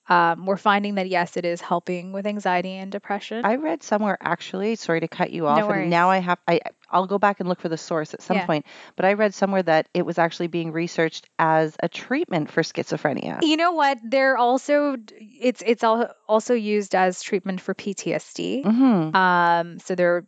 [0.09, 3.45] Um, we're finding that yes, it is helping with anxiety and depression.
[3.45, 6.11] I read somewhere actually, sorry to cut you off, No and now.
[6.11, 8.47] I have I I'll go back and look for the source at some Yeah.
[8.47, 8.67] point.
[8.95, 13.43] But I read somewhere that it was actually being researched as a treatment for schizophrenia.
[13.43, 13.99] You know what?
[14.05, 18.63] They're also it's it's also used as treatment for PTSD.
[18.63, 20.25] hmm Um, so they're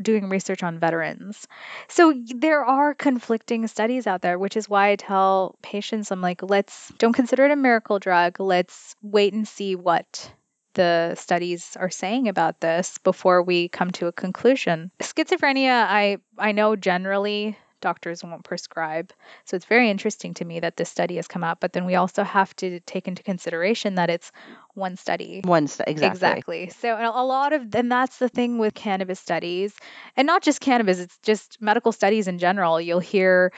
[0.00, 1.46] doing research on veterans.
[1.88, 6.42] So there are conflicting studies out there, which is why I tell patients, I'm like,
[6.42, 8.40] let's don't consider it a miracle drug.
[8.40, 10.30] Let's wait and see what
[10.74, 14.90] the studies are saying about this before we come to a conclusion.
[15.00, 19.12] Schizophrenia, I I know generally doctors won't prescribe.
[19.44, 21.94] So it's very interesting to me that this study has come out, but then we
[21.94, 24.32] also have to take into consideration that it's
[24.74, 25.40] one study.
[25.44, 26.10] One st- exactly.
[26.10, 26.68] Exactly.
[26.70, 29.74] So a a lot of, and that's the thing with cannabis studies,
[30.16, 32.80] and not just cannabis, it's just medical studies in general.
[32.80, 33.52] You'll hear,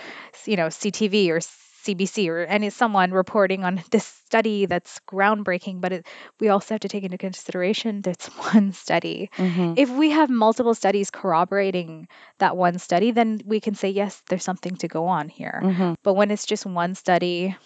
[0.47, 1.41] you know, CTV or
[1.89, 6.07] CBC or any someone reporting on this study that's groundbreaking, but it,
[6.39, 9.31] we also have to take into consideration that's one study.
[9.37, 12.09] hmm If we have multiple studies corroborating
[12.39, 15.61] that one study, then we can say, yes, there's something to go on here.
[15.63, 17.57] hmm But when it's just one study,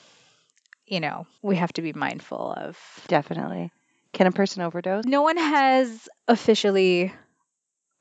[0.86, 3.70] you know, we have to be mindful of Definitely.
[4.12, 5.04] Can a person overdose?
[5.06, 7.12] no one has officially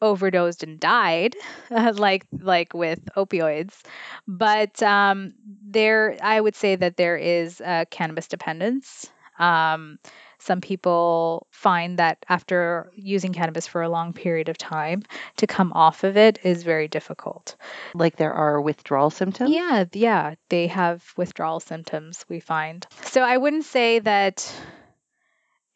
[0.01, 1.35] overdosed and died
[1.69, 3.81] like like with opioids
[4.27, 5.33] but um
[5.63, 9.97] there i would say that there is a cannabis dependence um
[10.39, 15.03] some people find that after using cannabis for a long period of time
[15.37, 17.55] to come off of it is very difficult
[17.93, 19.51] Like there are withdrawal symptoms?
[19.51, 22.87] yeah, yeah, they have withdrawal symptoms, we find.
[23.03, 24.51] So I wouldn't say that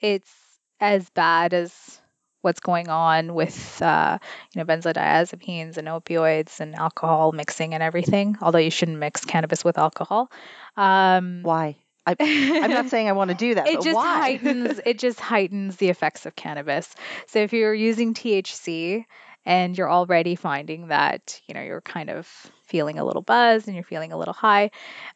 [0.01, 0.31] it's
[0.79, 2.01] as bad as
[2.45, 4.19] what's going on with uh,
[4.53, 8.37] you know benzodiazepines and opioids and alcohol mixing and everything.
[8.41, 10.31] Although you shouldn't mix cannabis with alcohol.
[10.77, 11.75] Um, Why?
[12.05, 13.67] I, I'm not saying I want to do that.
[13.67, 14.21] it but just why?
[14.21, 16.93] heightens it just heightens the effects of cannabis.
[17.27, 19.05] So if you're using THC
[19.43, 22.29] and you're already finding that you know you're kind of
[22.65, 24.71] feeling a little buzz and you're feeling a little high,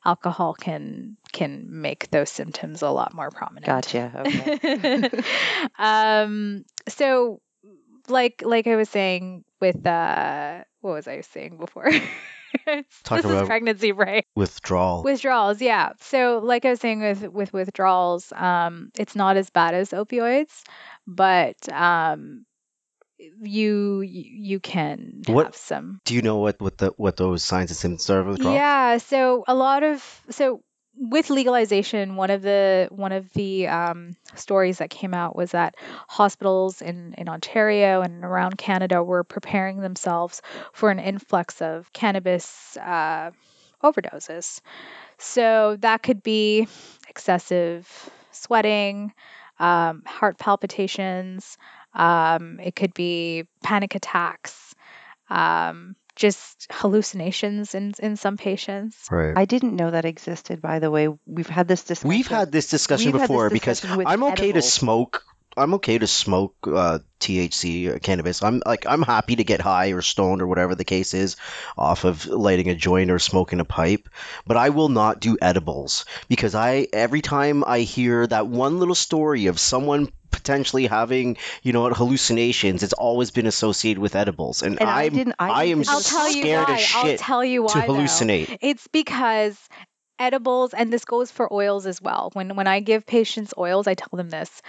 [0.05, 3.65] alcohol can can make those symptoms a lot more prominent.
[3.65, 4.11] Gotcha.
[4.25, 5.23] Okay.
[5.79, 7.41] um, so
[8.07, 11.89] like like I was saying with uh what was I saying before?
[13.03, 14.23] Talk this is about- pregnancy brain.
[14.35, 15.03] Withdrawal.
[15.03, 15.91] Withdrawals, yeah.
[15.99, 20.63] So, like I was saying with with withdrawals, um, it's not as bad as opioids,
[21.05, 22.45] but um,
[23.41, 25.99] you you can What- have some.
[26.05, 28.55] Do you know what, what the what those signs and symptoms are of withdrawal?
[28.55, 28.97] Yeah.
[28.97, 30.61] So a lot of so
[30.95, 35.75] with legalization, one of the one of the um, stories that came out was that
[36.07, 40.41] hospitals in in Ontario and around Canada were preparing themselves
[40.73, 43.31] for an influx of cannabis uh,
[43.83, 44.61] overdoses.
[45.17, 46.67] So that could be
[47.07, 49.13] excessive sweating,
[49.59, 51.57] um, heart palpitations.
[51.93, 54.75] Um, it could be panic attacks,
[55.29, 59.07] um, just hallucinations in in some patients.
[59.09, 59.33] Right.
[59.35, 60.61] I didn't know that existed.
[60.61, 62.09] By the way, we've had this discussion.
[62.09, 65.23] We've had this discussion We've had this before because I'm okay to smoke.
[65.57, 68.43] I'm okay to smoke uh, THC or cannabis.
[68.43, 71.37] I'm like I'm happy to get high or stoned or whatever the case is
[71.77, 74.09] off of lighting a joint or smoking a pipe,
[74.45, 78.95] but I will not do edibles because I every time I hear that one little
[78.95, 84.79] story of someone potentially having you know hallucinations, it's always been associated with edibles, and,
[84.79, 86.75] And I I'm didn't- I I am I'll tell you scared why.
[86.75, 87.73] as I'll shit tell you why.
[87.73, 87.93] to though.
[87.93, 88.57] hallucinate.
[88.61, 89.57] It's because
[90.19, 92.29] edibles, and this goes for oils as well.
[92.33, 94.61] When when I give patients oils, I tell them this.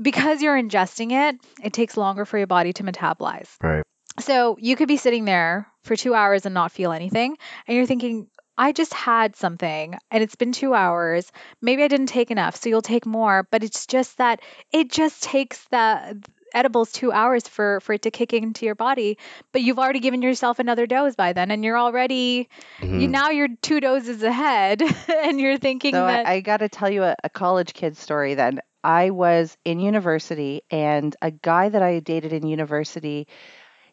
[0.00, 3.48] Because you're ingesting it, it takes longer for your body to metabolize.
[3.62, 3.82] Right.
[4.18, 7.86] So you could be sitting there for two hours and not feel anything, and you're
[7.86, 8.28] thinking,
[8.60, 11.32] I just had something and it's been two hours.
[11.62, 13.48] Maybe I didn't take enough, so you'll take more.
[13.50, 14.40] But it's just that
[14.70, 19.16] it just takes the edibles two hours for for it to kick into your body.
[19.52, 22.48] But you've already given yourself another dose by then, and you're already
[22.82, 23.10] you, Mhm.
[23.10, 26.90] now you're two doses ahead, and you're thinking So that I, I got to tell
[26.90, 28.60] you a, a college kid story then.
[28.84, 33.26] I was in university, and a guy that I dated in university,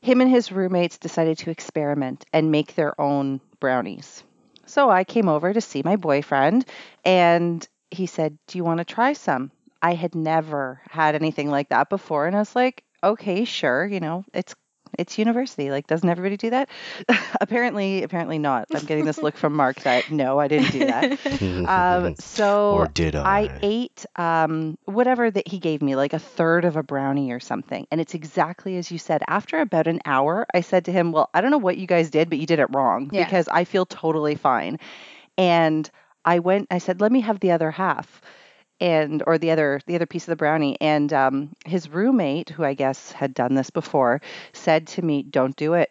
[0.02, 4.24] him and his roommates decided to experiment and make their own brownies.
[4.68, 6.66] So I came over to see my boyfriend,
[7.04, 9.52] and he said, Do you want to try some?
[9.82, 13.86] I had never had anything like that before, and I was like, Okay, sure.
[13.86, 14.56] You know, it's
[14.98, 15.70] it's university.
[15.72, 16.70] Like, doesn't everybody do that?
[17.42, 18.68] apparently, apparently not.
[18.74, 21.20] I'm getting this look from Mark that no, I didn't do that.
[21.68, 23.42] Um, so or did I?
[23.42, 27.40] I ate um, whatever that he gave me, like a third of a brownie or
[27.40, 27.86] something.
[27.92, 29.22] And it's exactly as you said.
[29.28, 32.10] After about an hour, I said to him, Well, I don't know what you guys
[32.10, 33.26] did, but you did it wrong Yeah.
[33.26, 34.80] because I feel totally fine.
[35.38, 35.90] And
[36.26, 38.22] I went, I said, Let me have the other half.
[38.80, 42.64] And or the other the other piece of the brownie and um, his roommate who
[42.64, 44.22] I guess had done this before
[44.54, 45.90] said to me don't do it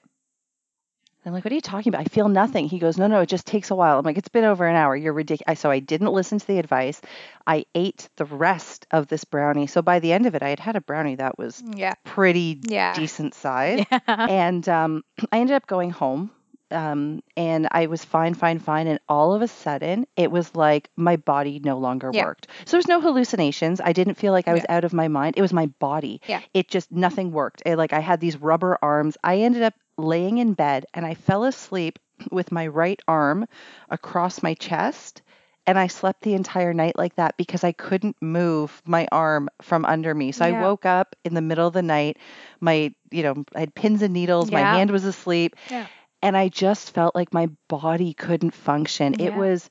[1.27, 2.03] I'm like, what are you talking about?
[2.03, 2.69] I feel nothing.
[2.69, 3.99] He goes, no, no, it just takes a while.
[3.99, 4.95] I'm like, it's been over an hour.
[4.95, 5.59] You're ridiculous.
[5.59, 7.01] So I didn't listen to the advice.
[7.47, 9.67] I ate the rest of this brownie.
[9.67, 12.61] So by the end of it, I had had a brownie that was yeah, pretty
[12.63, 13.85] yeah, decent size.
[13.91, 13.99] yeah.
[14.07, 16.31] And um, I ended up going home.
[16.71, 18.87] Um, and I was fine, fine, fine.
[18.87, 22.25] And all of a sudden, it was like my body no longer Yeah.
[22.25, 22.49] worked.
[22.65, 23.81] So there was no hallucinations.
[23.81, 25.35] I didn't feel like I was out of my mind.
[25.37, 26.21] It was my body.
[26.27, 26.41] Yeah.
[26.55, 27.63] It just nothing worked.
[27.65, 29.17] It, like I had these rubber arms.
[29.23, 31.99] I ended up laying in bed and I fell asleep
[32.31, 33.47] with my right arm
[33.89, 35.23] across my chest.
[35.69, 39.85] And I slept the entire night like that because I couldn't move my arm from
[39.85, 40.31] under me.
[40.31, 42.19] So I woke up in the middle of the night.
[42.61, 44.53] My, you know, I had pins and needles.
[44.53, 45.57] My hand was asleep.
[45.69, 45.87] Yeah.
[46.27, 49.15] And I just felt like my body couldn't function.
[49.19, 49.71] It was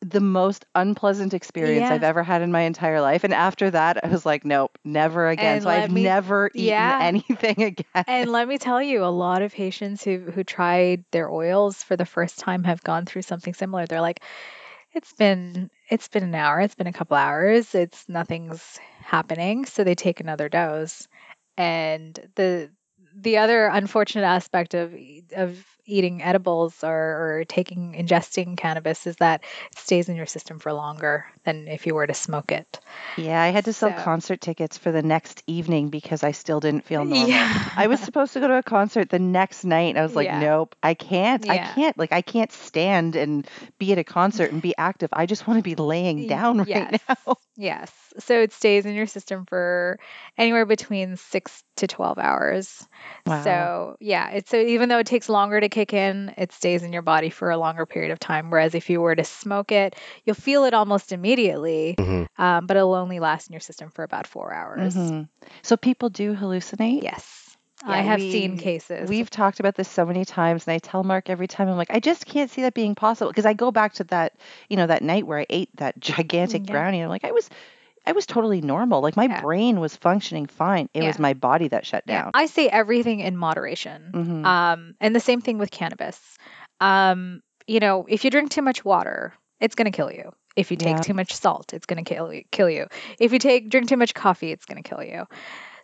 [0.00, 1.94] the most unpleasant experience Yeah.
[1.94, 3.24] I've ever had in my entire life.
[3.24, 5.54] And after that, I was like, nope, never again.
[5.54, 6.98] And so I've me- never eaten Yeah.
[7.00, 8.04] anything again.
[8.06, 11.96] And let me tell you, a lot of patients who who tried their oils for
[11.96, 13.86] the first time have gone through something similar.
[13.86, 14.22] They're like,
[14.92, 19.84] it's been it's been an hour, it's been a couple hours, it's nothing's happening, so
[19.84, 21.08] they take another dose.
[21.56, 22.70] And the
[23.14, 24.94] the other unfortunate aspect of
[25.36, 26.90] of eating edibles or,
[27.40, 31.86] or taking ingesting cannabis is that it stays in your system for longer than if
[31.86, 32.80] you were to smoke it.
[33.16, 36.60] Yeah, I had to sell So- concert tickets for the next evening because I still
[36.60, 37.28] didn't feel normal.
[37.28, 37.68] Yeah.
[37.76, 39.90] I was supposed to go to a concert the next night.
[39.90, 40.40] And I was like, Yeah.
[40.40, 41.48] nope, I can't.
[41.48, 41.98] I can't.
[41.98, 43.46] Like, I can't stand and
[43.78, 45.10] be at a concert and be active.
[45.12, 47.00] I just want to be laying down right Yes.
[47.08, 47.36] now.
[47.56, 47.90] Yes.
[48.18, 49.98] So it stays in your system for
[50.38, 52.86] anywhere between six to 12 hours.
[53.26, 53.42] Wow.
[53.44, 56.92] So, yeah, it's so even though it takes longer to kick in, it stays in
[56.92, 58.50] your body for a longer period of time.
[58.50, 62.28] Whereas if you were to smoke it, you'll feel it almost immediately, Mhm.
[62.38, 64.94] um, but it'll only last in your system for about four hours.
[64.94, 65.28] Mhm.
[65.62, 67.02] So people do hallucinate.
[67.02, 67.56] Yes.
[67.82, 69.10] Yeah, I have seen cases.
[69.10, 71.90] We've talked about this so many times, and I tell Mark every time, I'm like,
[71.90, 74.34] I just can't see that being possible because I go back to that,
[74.70, 76.72] you know, that night where I ate that gigantic Yeah.
[76.72, 76.98] brownie.
[77.00, 77.50] And I'm like, I was,
[78.06, 79.00] I was totally normal.
[79.00, 79.40] Like my Yeah.
[79.40, 80.88] brain was functioning fine.
[80.94, 82.22] It was my body that shut Yeah.
[82.24, 82.30] down.
[82.34, 84.10] I say everything in moderation.
[84.12, 84.44] Mhm.
[84.46, 86.20] Um, and the same thing with cannabis.
[86.80, 90.32] Um, you know, if you drink too much water, it's going to kill you.
[90.56, 91.02] If you take Yeah.
[91.02, 92.86] too much salt, it's going to kill you, kill you.
[93.18, 95.26] If you take drink too much coffee, it's going to kill you.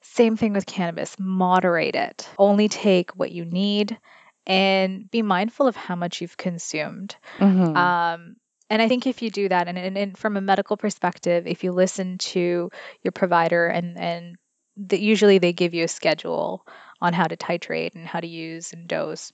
[0.03, 1.17] Same thing with cannabis.
[1.19, 2.29] Moderate it.
[2.39, 3.99] Only take what you need
[4.47, 7.17] and be mindful of how much you've consumed.
[7.39, 7.77] Mhm.
[7.77, 8.37] Um,
[8.71, 11.65] and I think if you do that, and, and, and from a medical perspective, if
[11.65, 12.71] you listen to
[13.03, 14.37] your provider, and and
[14.77, 16.65] the, usually they give you a schedule
[17.01, 19.33] on how to titrate and how to use and dose.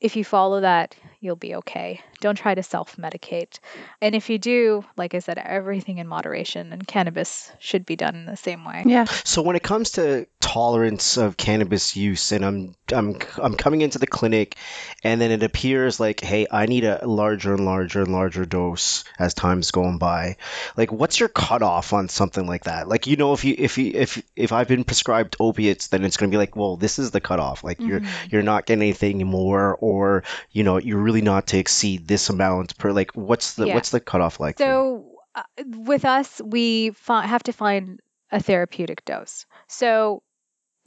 [0.00, 2.00] If you follow that, you'll be okay.
[2.20, 3.58] Don't try to self medicate.
[4.02, 8.14] And if you do, like I said, everything in moderation, and cannabis should be done
[8.16, 8.82] in the same way.
[8.86, 9.04] yeah.
[9.04, 13.98] So when it comes to tolerance of cannabis use, and I'm I'm I'm coming into
[13.98, 14.56] the clinic,
[15.02, 19.04] and then it appears like, hey, I need a larger and larger and larger dose
[19.18, 20.36] as time's going by.
[20.76, 22.88] Like, what's your cutoff on something like that?
[22.88, 26.16] Like, you know, if you if you if if I've been prescribed opiates, then it's
[26.18, 27.64] gonna be like, well, this is the cutoff.
[27.64, 28.32] Like, you're Mhm.
[28.32, 32.76] you're not getting anything more, or you know, you're really not to exceed this amount
[32.78, 32.92] per.
[32.92, 33.74] Like, what's the Yeah.
[33.74, 34.58] what's the cutoff like?
[34.58, 39.46] So uh, with us, we fi- have to find a therapeutic dose.
[39.68, 40.22] So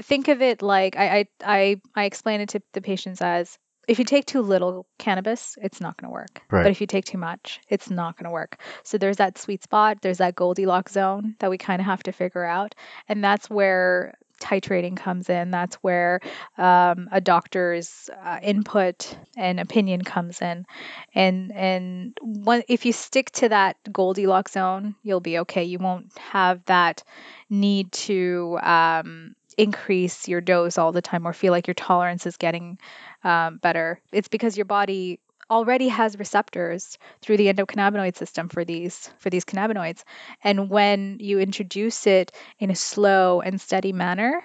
[0.02, 4.00] think of it like I I I, I explain it to the patients as if
[4.00, 6.42] you take too little cannabis, it's not going to work.
[6.52, 6.64] Right.
[6.64, 8.60] But if you take too much, it's not going to work.
[8.84, 12.12] So there's that sweet spot, there's that Goldilocks zone that we kind of have to
[12.12, 12.76] figure out,
[13.08, 15.52] and that's where titrating comes in.
[15.52, 16.20] That's where
[16.58, 20.66] um, a doctor's uh, input and opinion comes in
[21.14, 25.64] and and one, if you stick to that Goldilocks zone, you'll be okay.
[25.64, 27.04] You won't have that
[27.50, 32.38] need to um, increase your dose all the time or feel like your tolerance is
[32.38, 32.78] getting
[33.24, 34.00] um, better.
[34.12, 35.20] It's because your body
[35.50, 40.04] already has receptors through the endocannabinoid system for these for these cannabinoids
[40.44, 44.44] and when you introduce it in a slow and steady manner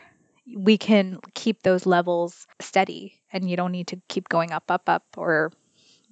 [0.57, 4.89] we can keep those levels steady and you don't need to keep going up up
[4.89, 5.53] up or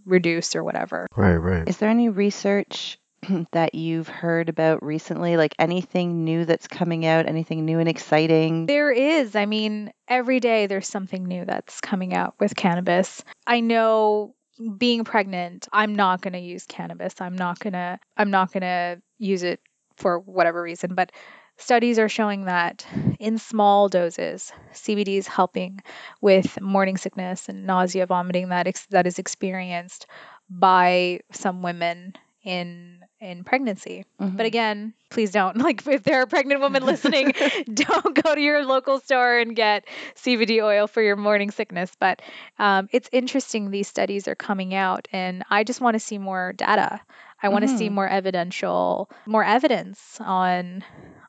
[0.05, 1.07] reduce or whatever.
[1.17, 1.69] right, right.
[1.69, 2.99] Is there any research
[3.53, 5.37] that you've heard about recently?
[5.37, 7.27] Like anything new that's coming out?
[7.27, 8.67] Anything new and exciting?
[8.67, 13.23] There is, I mean, every day there's something new that's coming out with cannabis.
[13.47, 14.35] I know
[14.79, 17.21] being pregnant, I'm not going to use cannabis.
[17.21, 19.61] I'm not going to I'm not going to use it
[19.97, 21.13] for whatever reason, but
[21.57, 22.87] studies are showing that
[23.19, 25.81] in small doses, CBD is helping
[26.21, 30.07] with morning sickness and nausea, vomiting that ex- that is experienced
[30.49, 34.05] by some women in in pregnancy.
[34.21, 34.37] Mhm.
[34.37, 37.33] But again, please don't like if there are pregnant women listening,
[37.73, 41.93] don't go to your local store and get CBD oil for your morning sickness.
[41.99, 42.23] But
[42.59, 46.53] um, it's interesting these studies are coming out, and I just want to see more
[46.53, 47.01] data.
[47.43, 47.93] I want to see Mhm.
[47.93, 50.85] more evidential, more evidence on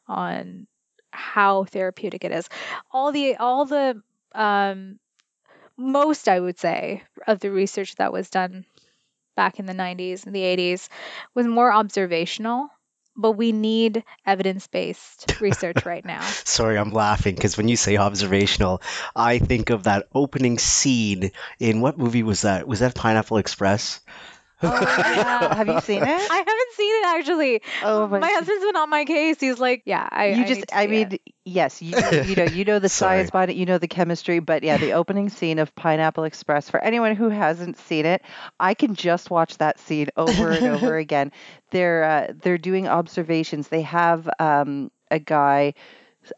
[0.07, 0.67] on
[1.11, 2.47] how therapeutic it is.
[2.91, 4.01] All the all the
[4.33, 4.99] um,
[5.77, 8.65] most I would say of the research that was done
[9.35, 10.89] back in the 90s and the 80s
[11.33, 12.69] was more observational,
[13.15, 16.21] but we need evidence based research right now.
[16.21, 18.81] Sorry, I'm laughing because when you say observational,
[19.15, 22.67] I think of that opening scene in what movie was that?
[22.67, 23.99] Was that Pineapple Express?
[24.63, 25.55] Oh, yeah.
[25.55, 26.07] Have you seen it?
[26.07, 27.61] I haven't seen it actually.
[27.83, 29.39] Oh my my husband's been on my case.
[29.39, 30.27] He's like, yeah, I.
[30.27, 31.95] you I just need to i see it." mean yes you
[32.25, 34.93] you know you know the science behind it you know the chemistry but yeah the
[34.93, 38.21] opening scene of pineapple express for anyone who hasn't seen it
[38.59, 41.31] i can just watch that scene over and over again
[41.71, 45.73] they're uh, they're doing observations they have um a guy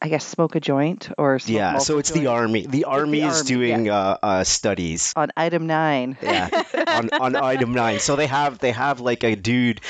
[0.01, 2.65] i guess smoke a joint or Yeah, so it's the army.
[2.65, 5.13] The army is army, doing uh, uh, studies.
[5.15, 6.49] on item nine Yeah,
[6.87, 7.99] on, on item nine.
[7.99, 9.81] So they have they have like a dude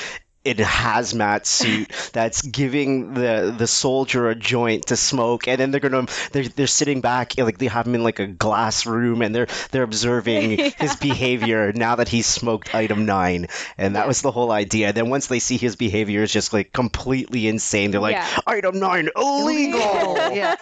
[0.43, 5.71] in a hazmat suit that's giving the the soldier a joint to smoke and then
[5.71, 9.21] they're gonna they're, they're sitting back like they have him in like a glass room
[9.21, 10.69] and they're they're observing yeah.
[10.77, 13.47] his behavior now that he's smoked item nine.
[13.77, 14.87] And that was the whole idea.
[14.87, 17.91] And then once they see his behavior is just like completely insane.
[17.91, 18.39] They're like yeah.
[18.45, 20.17] item nine illegal!
[20.33, 20.55] Yeah.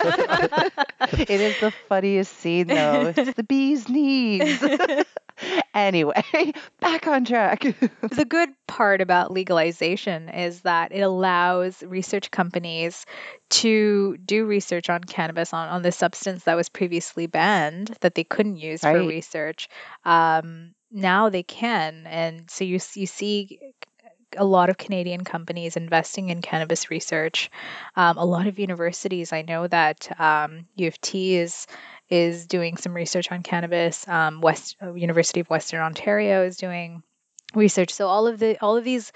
[1.11, 3.13] It is the funniest scene though.
[3.15, 4.63] It's the bee's knees.
[5.73, 6.21] Anyway,
[6.81, 7.61] back on track.
[7.61, 9.31] the good part about
[9.71, 13.05] legalization is that it allows research companies
[13.49, 18.23] to do research on cannabis on, on the substance that was previously banned that they
[18.23, 18.97] couldn't use right.
[18.97, 19.69] for research.
[20.05, 23.59] Um, now they can, and so you you see
[24.37, 27.49] a lot of Canadian companies investing in cannabis research.
[27.95, 29.33] Um, a lot of universities.
[29.33, 31.67] I know that um, U of T is
[32.09, 34.05] is doing some research on cannabis.
[34.07, 37.03] Um, West uh, University of Western Ontario is doing
[37.55, 37.93] research.
[37.93, 39.11] So all of the all of these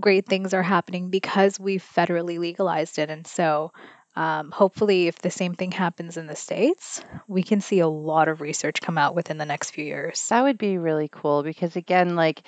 [0.00, 3.72] great things are happening because we've federally legalized it, and so.
[4.16, 8.26] Um, hopefully, if the same thing happens in the States, we can see a lot
[8.26, 10.26] of research come out within the next few years.
[10.28, 12.42] That would be really cool because, again, like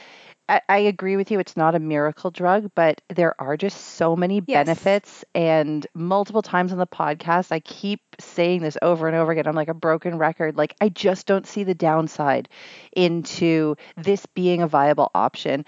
[0.50, 1.38] I, I agree with you.
[1.38, 4.66] It's not a miracle drug, but there are just so many yes.
[4.66, 5.24] benefits.
[5.32, 9.46] And multiple times on the podcast, I keep saying this over and over again.
[9.46, 10.56] I'm like a broken record.
[10.56, 12.48] Like, I just don't see the downside
[12.90, 15.64] into this being a viable option.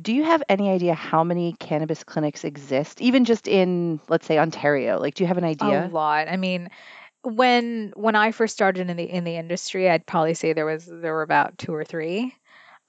[0.00, 4.38] Do you have any idea how many cannabis clinics exist, even just in, let's say,
[4.38, 5.00] Ontario?
[5.00, 5.86] Like, do you have an idea?
[5.86, 6.28] A lot.
[6.28, 6.70] I mean,
[7.22, 10.86] when when I first started in the in the industry, I'd probably say there was
[10.86, 12.34] there were about two or three.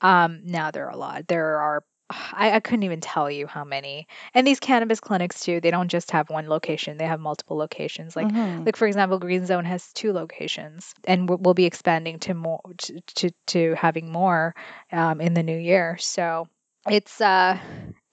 [0.02, 1.28] Um, now there are a lot.
[1.28, 4.08] There are I, I, couldn't even tell you how many.
[4.34, 8.16] And these cannabis clinics too, they don't just have one location; they have multiple locations.
[8.16, 8.66] Like, mm-hmm.
[8.66, 12.62] like for example, Green Zone has two locations, and we'll, we'll be expanding to more
[12.78, 14.56] to to, to having more
[14.92, 15.98] um, in the new year.
[16.00, 16.48] So
[16.90, 17.58] it's uh,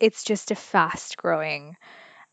[0.01, 1.77] it's just a fast growing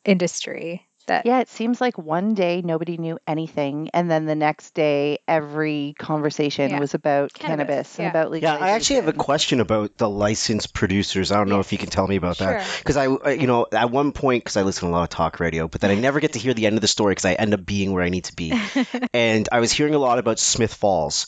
[0.06, 4.74] industry that yeah it seems like one day nobody knew anything and then the next
[4.74, 6.80] day every conversation yeah.
[6.80, 8.06] was about cannabis, cannabis yeah.
[8.06, 8.62] and about legalization.
[8.62, 11.78] yeah i actually have a question about the licensed producers i don't know if you
[11.78, 14.88] can tell me about that because i you know at one point because i listen
[14.88, 16.76] to a lot of talk radio but then i never get to hear the end
[16.76, 18.54] of the story because i end up being where i need to be
[19.14, 21.28] and i was hearing a lot about smith falls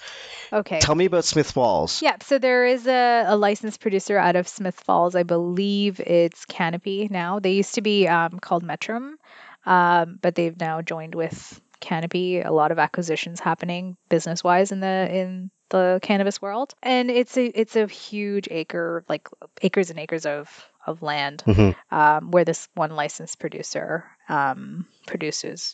[0.54, 0.80] Okay.
[0.80, 2.02] Tell me about Smith Falls.
[2.02, 5.16] Yeah, so there is a, a licensed producer out of Smith Falls.
[5.16, 7.40] I believe it's Canopy now.
[7.40, 9.16] They used to be um, called Mettrum,
[9.66, 12.42] um, but they've now joined with Canopy.
[12.42, 17.38] A lot of acquisitions happening business wise in the in the cannabis world, and it's
[17.38, 19.28] a it's a huge acre like
[19.62, 21.96] acres and acres of of land mm-hmm.
[21.96, 25.74] um, where this one licensed producer um, produces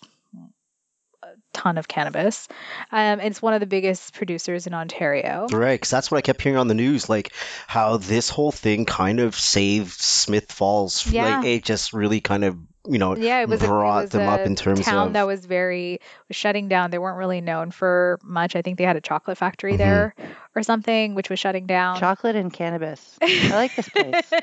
[1.23, 2.47] a ton of cannabis.
[2.91, 5.47] Um, it's one of the biggest producers in Ontario.
[5.51, 7.33] Right, because that's what I kept hearing on the news, like
[7.67, 11.05] how this whole thing kind of saved Smith Falls.
[11.05, 11.37] Yeah.
[11.37, 12.57] Like, it just really kind of
[12.87, 15.13] you know, yeah, it was brought a, it was them up in terms town of
[15.13, 16.89] that was very was shutting down.
[16.89, 18.55] They weren't really known for much.
[18.55, 19.77] I think they had a chocolate factory mm-hmm.
[19.77, 20.15] there
[20.55, 21.99] or something, which was shutting down.
[21.99, 23.17] Chocolate and cannabis.
[23.21, 24.33] I like this place.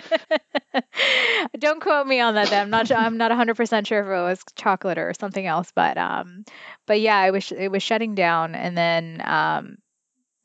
[1.59, 2.51] Don't quote me on that.
[2.51, 2.63] Then.
[2.63, 2.93] I'm not.
[2.93, 6.45] I'm not 100 percent sure if it was chocolate or something else, but um,
[6.87, 9.79] but yeah, it was it was shutting down, and then um,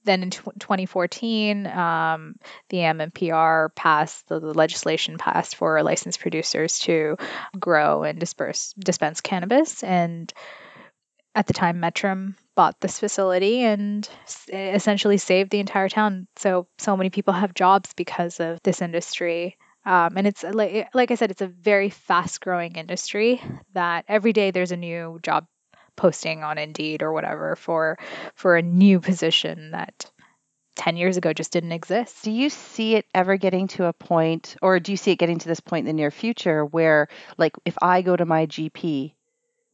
[0.04, 2.36] then in t- 2014, um,
[2.70, 7.18] the MMPR passed the, the, legislation passed for licensed producers to
[7.60, 9.84] grow and disperse dispense cannabis.
[9.84, 10.34] And
[11.36, 14.08] at the time, Mettrum bought this facility and
[14.52, 16.28] essentially saved the entire town.
[16.38, 19.58] So so many people have jobs because of this industry.
[19.86, 23.42] Um, and it's like, like I said, it's a very fast growing industry
[23.74, 25.46] that every day there's a new job
[25.96, 27.98] posting on Indeed or whatever for
[28.36, 30.10] for a new position that
[30.76, 32.24] 10 years ago just didn't exist.
[32.24, 35.40] Do you see it ever getting to a point or do you see it getting
[35.40, 39.14] to this point in the near future where like if I go to my GP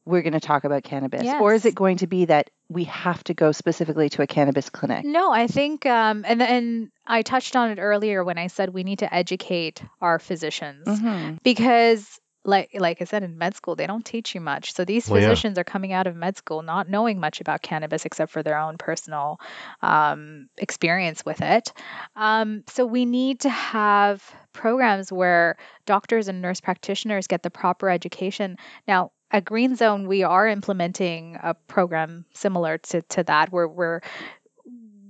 [0.06, 1.40] we're going to talk about cannabis yes.
[1.40, 4.70] or is it going to be that we have to go specifically to a cannabis
[4.70, 8.74] clinic no i think um, and and i touched on it earlier when i said
[8.74, 11.36] we need to educate our physicians mm-hmm.
[11.44, 12.20] because
[12.50, 14.74] like like I said in med school, they don't teach you much.
[14.74, 15.62] So these well, physicians yeah.
[15.62, 18.78] are coming out of med school not knowing much about cannabis except for their own
[18.78, 19.40] personal
[19.82, 21.72] um, experience with it.
[22.16, 27.90] Um, so we need to have programs where doctors and nurse practitioners get the proper
[27.90, 28.58] education.
[28.88, 34.02] Now, at Green Zone, we are implementing a program similar to, to that where we're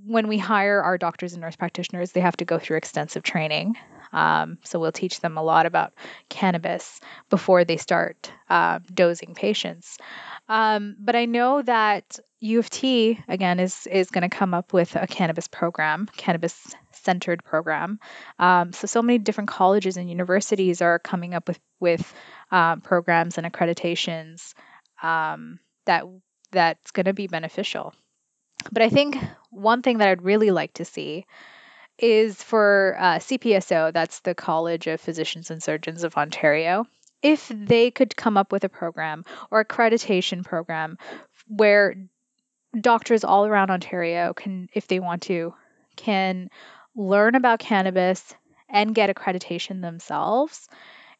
[0.06, 3.76] when we hire our doctors and nurse practitioners, they have to go through extensive training.
[4.12, 5.92] Um, so we'll teach them a lot about
[6.28, 9.98] cannabis before they start uh, dosing patients.
[10.48, 14.72] Um, but I know that U of T again is is going to come up
[14.72, 18.00] with a cannabis program, cannabis centered program.
[18.38, 22.14] Um, so so many different colleges and universities are coming up with with
[22.50, 24.54] um, programs and accreditations
[25.02, 26.04] um, that
[26.50, 27.94] that's going to be beneficial.
[28.72, 29.16] But I think
[29.50, 31.26] one thing that I'd really like to see
[32.02, 36.86] is for uh, CPSO, that's the College of Physicians and Surgeons of Ontario.
[37.22, 40.96] If they could come up with a program or accreditation program
[41.46, 41.94] where
[42.78, 45.54] doctors all around Ontario can, if they want to,
[45.96, 46.48] can
[46.96, 48.34] learn about cannabis
[48.68, 50.68] and get accreditation themselves,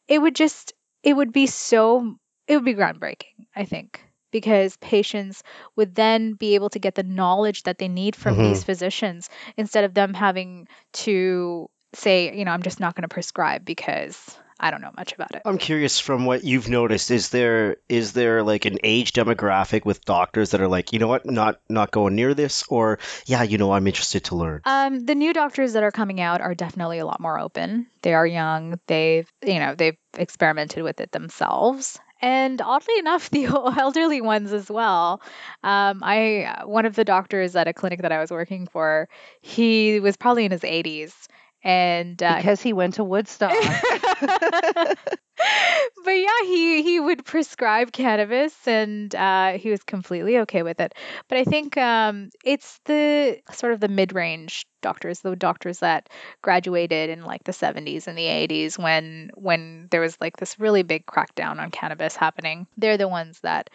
[0.07, 0.73] it would just,
[1.03, 2.15] it would be so,
[2.47, 4.01] it would be groundbreaking, I think,
[4.31, 5.43] because patients
[5.75, 8.43] would then be able to get the knowledge that they need from Mhm.
[8.43, 13.13] these physicians instead of them having to say, you know, I'm just not going to
[13.13, 15.41] prescribe because I don't know much about it.
[15.43, 20.05] I'm curious from what you've noticed, is there is there like an age demographic with
[20.05, 23.57] doctors that are like, you know what, not not going near this, or yeah, you
[23.57, 24.61] know, I'm interested to learn.
[24.65, 27.87] Um, the new doctors that are coming out are definitely a lot more open.
[28.03, 28.79] They are young.
[28.85, 31.99] They've, you know, they've experimented with it themselves.
[32.21, 35.21] And oddly enough, the elderly ones as well.
[35.63, 39.09] Um, I one of the doctors at a clinic that I was working for,
[39.41, 41.27] he was probably in his 80s,
[41.63, 43.53] and uh, because he went to Woodstock.
[46.05, 50.93] but yeah, he he would prescribe cannabis, and uh, he was completely okay with it.
[51.27, 56.09] But I think um, it's the sort of the mid-range doctors, the doctors that
[56.41, 60.83] graduated in like the 70s and the 80s, when when there was like this really
[60.83, 62.67] big crackdown on cannabis happening.
[62.77, 63.69] They're the ones that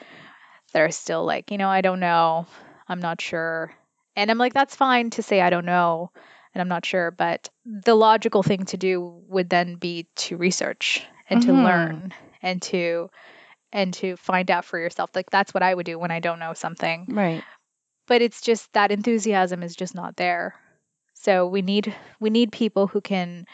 [0.73, 2.47] that are still like, you know, I don't know,
[2.89, 3.73] I'm not sure,
[4.15, 6.11] and I'm like, that's fine to say I don't know
[6.55, 11.05] and I'm not sure, but the logical thing to do would then be to research
[11.29, 11.65] and to Mhm.
[11.65, 13.11] learn and to
[13.73, 15.11] and to find out for yourself.
[15.15, 17.07] Like that's what I would do when I don't know something.
[17.09, 17.43] right.
[18.07, 20.55] But it's just that enthusiasm is just not there.
[21.15, 23.47] So we need we need people who can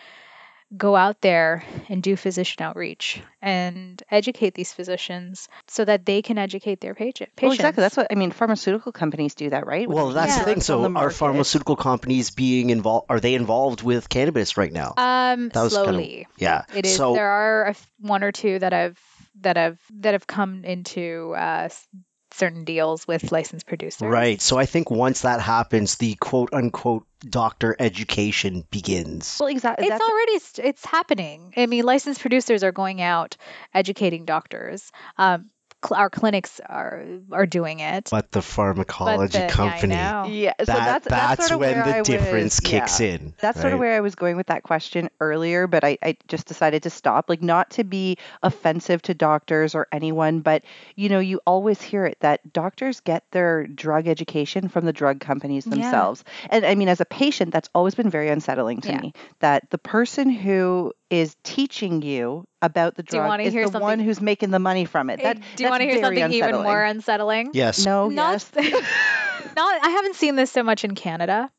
[0.76, 6.38] go out there and do physician outreach and educate these physicians so that they can
[6.38, 7.42] educate their patient patients.
[7.42, 7.82] Well, exactly.
[7.82, 8.30] That's what I mean.
[8.30, 9.86] Pharmaceutical companies do that, right?
[9.88, 10.38] Well, that's Yeah.
[10.38, 10.60] the thing.
[10.60, 13.06] So, the are pharmaceutical companies being involved?
[13.10, 14.94] Are they involved with cannabis right now?
[14.96, 16.26] um That was kinda- slowly.
[16.38, 16.62] yeah.
[16.74, 16.96] It is.
[16.96, 18.98] So, there are a f- one or two that have
[19.42, 21.86] that have that have come into uh, s-
[22.32, 24.08] certain deals with licensed producers.
[24.08, 24.40] right.
[24.40, 29.36] So, I think once that happens, the quote unquote doctor education begins.
[29.40, 29.86] Well, exactly.
[29.86, 31.52] It's already it's happening.
[31.56, 33.36] I mean, licensed producers are going out
[33.74, 34.90] educating doctors.
[35.18, 35.50] Um,
[35.84, 38.08] cl- our clinics are are doing it.
[38.10, 40.26] But the pharmacology But the- company, know.
[40.28, 40.52] yeah.
[40.60, 43.08] So that, that's that's, sort of when where the I was- difference kicks yeah.
[43.14, 43.34] in.
[43.40, 46.46] That's sort of where I was going with that question earlier, but I, I just
[46.46, 47.28] decided to stop.
[47.28, 50.62] Like, not to be offensive to doctors or anyone, but
[50.96, 55.20] you know, you always hear it that doctors get their drug education from the drug
[55.20, 55.74] companies Yeah.
[55.76, 56.24] themselves.
[56.50, 59.00] And I mean, as a patient, that's always been very unsettling to Yeah.
[59.00, 63.98] me that the person who is teaching you about the drug is hear the one
[63.98, 65.22] who's making the money from it.
[65.22, 67.50] That, Uh, Do you want to hear very something even more unsettling?
[67.52, 67.84] Yes.
[67.84, 68.50] No, not, yes.
[69.56, 71.50] not I haven't seen this so much in Canada,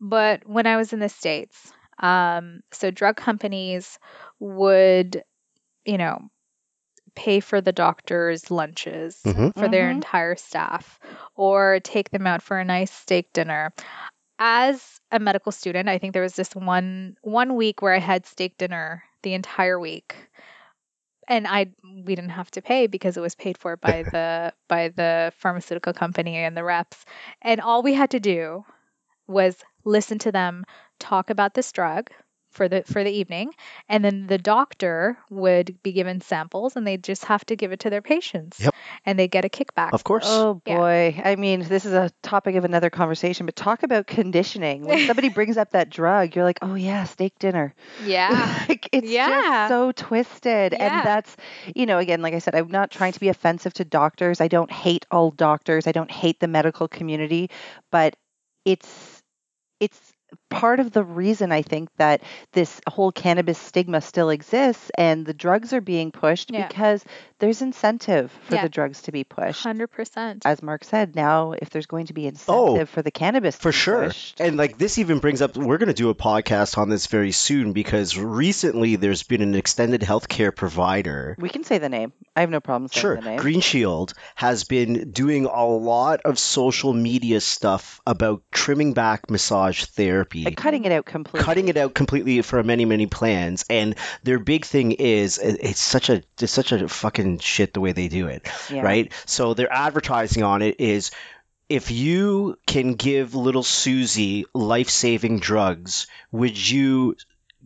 [0.00, 3.98] but when I was in the States, um, so drug companies
[4.40, 5.22] would,
[5.84, 6.18] you know,
[7.14, 9.54] pay for the doctor's lunches Mhm.
[9.54, 9.96] for their Mhm.
[9.96, 10.98] entire staff
[11.36, 13.72] or take them out for a nice steak dinner.
[14.38, 18.26] As a medical student, I think there was this one one week where I had
[18.26, 20.16] steak dinner the entire week.
[21.28, 24.88] And I we didn't have to pay because it was paid for by the by
[24.88, 27.04] the pharmaceutical company and the reps.
[27.42, 28.64] And all we had to do
[29.26, 30.64] was listen to them
[30.98, 32.10] talk about this drug
[32.54, 33.52] for the for the evening
[33.88, 37.80] and then the doctor would be given samples and they just have to give it
[37.80, 38.74] to their patients Yep.
[39.04, 40.26] and they get a kickback Of course.
[40.28, 40.76] Oh Yeah.
[40.78, 41.20] boy.
[41.24, 44.84] I mean, this is a topic of another conversation, but talk about conditioning.
[44.86, 47.74] When somebody brings up that drug, you're like, oh, yeah, steak dinner.
[48.06, 49.26] yeah like, it's Yeah.
[49.28, 50.72] just so twisted.
[50.72, 50.86] Yeah.
[50.98, 51.36] And that's,
[51.74, 54.40] you know, again, like I said, I'm not trying to be offensive to doctors.
[54.40, 57.50] I don't hate all doctors, I don't hate the medical community,
[57.90, 58.16] but
[58.64, 59.22] it's,
[59.80, 60.12] it's,
[60.54, 65.34] part of the reason I think that this whole cannabis stigma still exists and the
[65.34, 66.66] drugs are being pushed Yeah.
[66.68, 67.04] because
[67.40, 68.62] there's incentive for Yeah.
[68.62, 70.42] the drugs to be pushed Hundred percent.
[70.46, 73.60] as Mark said, now if there's going to be oh, incentive for the cannabis to
[73.60, 74.04] Oh, For be sure.
[74.06, 77.06] pushed- And like this even brings up we're going to do a podcast on this
[77.06, 82.12] very soon because recently there's been an extended healthcare provider we can say the name.
[82.36, 83.16] I have no problem saying Sure.
[83.16, 83.38] the name.
[83.38, 89.84] Green Shield has been doing a lot of social media stuff about trimming back massage
[89.84, 91.44] therapy cutting it out completely.
[91.44, 96.10] cutting it out completely for many many plans and their big thing is it's such
[96.10, 98.82] a it's such a fucking shit the way they do it Yeah.
[98.82, 101.10] right so their advertising on it is
[101.68, 107.16] if you can give little Susie life-saving drugs would you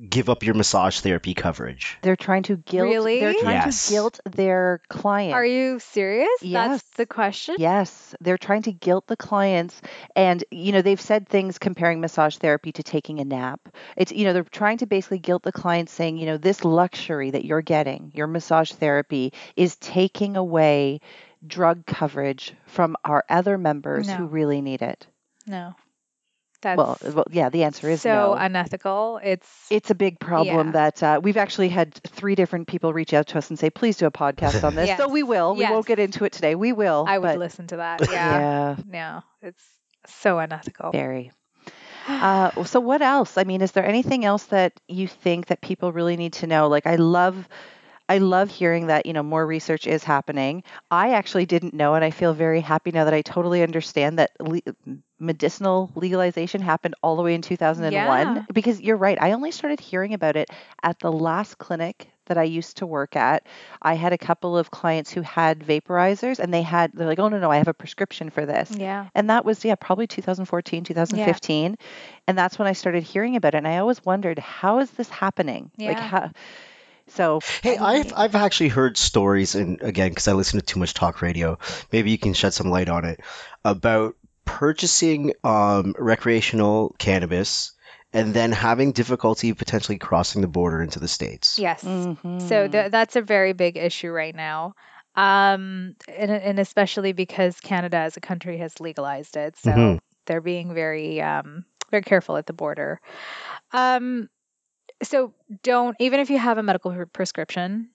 [0.08, 2.88] give up your massage therapy coverage They're trying to guilt.
[2.88, 3.20] Really?
[3.20, 3.86] They're trying Yes.
[3.86, 5.34] to guilt their client.
[5.34, 6.28] Are you serious?
[6.40, 6.68] Yes.
[6.82, 7.56] That's the question.
[7.58, 9.80] Yes, they're trying to guilt the clients.
[10.14, 13.60] And, you know, they've said things comparing massage therapy to taking a nap.
[13.96, 17.30] It's, you know, they're trying to basically guilt the clients saying, you know, this luxury
[17.32, 21.00] that you're getting, your massage therapy, is taking away
[21.46, 24.14] drug coverage from our other members No.
[24.14, 25.06] who really need it.
[25.46, 25.74] No.
[26.60, 28.32] That's Well, well, yeah, the answer is so no.
[28.34, 29.20] unethical.
[29.22, 30.72] It's it's a big problem Yeah.
[30.72, 33.96] that uh, we've actually had three different people reach out to us and say, please
[33.96, 34.90] do a podcast on this.
[34.98, 35.54] So we will.
[35.54, 36.54] We won't get into it today.
[36.56, 37.04] We will.
[37.08, 38.00] I would listen to that.
[38.10, 38.38] Yeah.
[38.40, 39.62] yeah, No, it's
[40.06, 40.90] so unethical.
[40.92, 41.30] very.
[42.08, 43.36] Uh, so what else?
[43.36, 46.66] I mean, is there anything else that you think that people really need to know?
[46.68, 47.46] Like, I love,
[48.08, 50.62] I love hearing that you know more research is happening.
[50.90, 54.30] I actually didn't know, and I feel very happy now that I totally understand that
[54.40, 54.62] le-
[55.20, 57.92] medicinal legalization happened all the way in 2001.
[57.92, 58.42] Yeah.
[58.52, 60.48] Because you're right, I only started hearing about it
[60.82, 63.46] at the last clinic that I used to work at.
[63.82, 67.28] I had a couple of clients who had vaporizers, and they had they're like, oh
[67.28, 68.70] no no, I have a prescription for this.
[68.76, 69.08] Yeah.
[69.14, 71.76] And that was, yeah, probably 2014, 2015.
[72.26, 73.58] And that's when I started hearing about it.
[73.58, 75.70] And I always wondered, how is this happening?
[75.78, 76.30] Like, how?
[77.08, 80.94] So, Hey, I've I've actually heard stories, and again, because I listen to too much
[80.94, 81.58] talk radio,
[81.92, 83.20] maybe you can shed some light on it
[83.64, 87.72] about purchasing um, recreational cannabis
[88.12, 91.58] and then having difficulty potentially crossing the border into the states.
[91.58, 91.82] Yes.
[91.84, 92.72] So mhm.
[92.72, 94.74] th- that's a very big issue right now.
[95.14, 99.56] Um, and, and especially because Canada as a country has legalized it.
[99.56, 99.98] So Mhm.
[100.26, 103.00] they're being very, um, very careful at the border.
[103.72, 104.28] Um,
[105.02, 105.32] so
[105.62, 107.90] don't, even if you have a medical pre- prescription,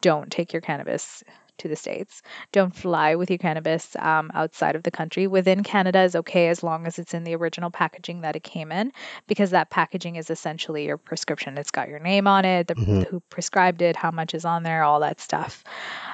[0.00, 1.22] don't take your cannabis
[1.58, 2.22] to the States.
[2.52, 5.26] Don't fly with your cannabis um, outside of the country.
[5.26, 8.72] Within Canada is okay as long as it's in the original packaging that it came
[8.72, 8.92] in,
[9.26, 11.58] because that packaging is essentially your prescription.
[11.58, 13.06] It's got your name on it, the, Mhm.
[13.06, 15.62] who prescribed it, how much is on there, all that stuff.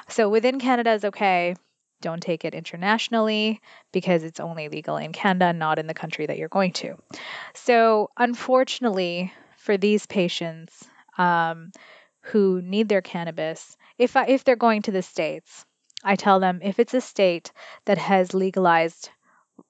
[0.09, 1.55] So within Canada is okay.
[2.01, 3.59] Don't take it internationally
[3.91, 6.95] because it's only legal in Canada, not in the country that you're going to.
[7.55, 9.33] So, unfortunately,
[9.67, 10.87] for these patients
[11.17, 11.73] um,
[12.21, 15.65] who need their cannabis, if I, if they're going to the states,
[16.05, 17.51] I tell them if it's a state
[17.83, 19.09] that has legalized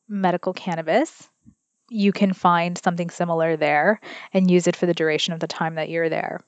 [0.08, 1.28] medical cannabis,
[1.90, 4.00] you can find something similar there
[4.34, 6.42] and use it for the duration of the time that you're there.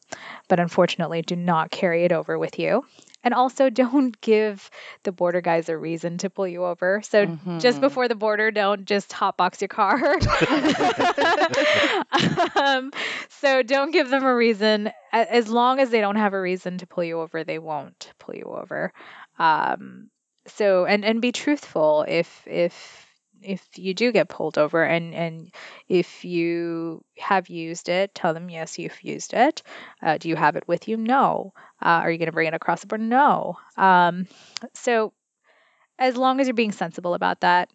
[0.48, 2.86] But unfortunately, do not carry it over with you.
[3.24, 4.70] And also, don't give
[5.04, 7.02] the border guys a reason to pull you over.
[7.04, 7.28] So,
[7.60, 7.82] just Mhm.
[7.82, 10.02] before the border, don't just hotbox your car.
[12.56, 12.92] um,
[13.30, 14.92] so, don't give them a reason.
[15.12, 18.36] As long as they don't have a reason to pull you over, they won't pull
[18.36, 18.92] you over.
[19.38, 20.10] Um,
[20.48, 23.06] so, and and be truthful if if
[23.42, 25.52] if you do get pulled over and and
[25.88, 29.64] if you have used it tell them yes you've used it.
[30.02, 30.98] Uh, do you have it with you?
[30.98, 31.54] No.
[31.82, 33.04] Uh, are you going to bring it across the border?
[33.04, 33.58] No.
[33.78, 34.28] Um,
[34.74, 35.14] so
[35.98, 37.70] as long as you're being sensible about that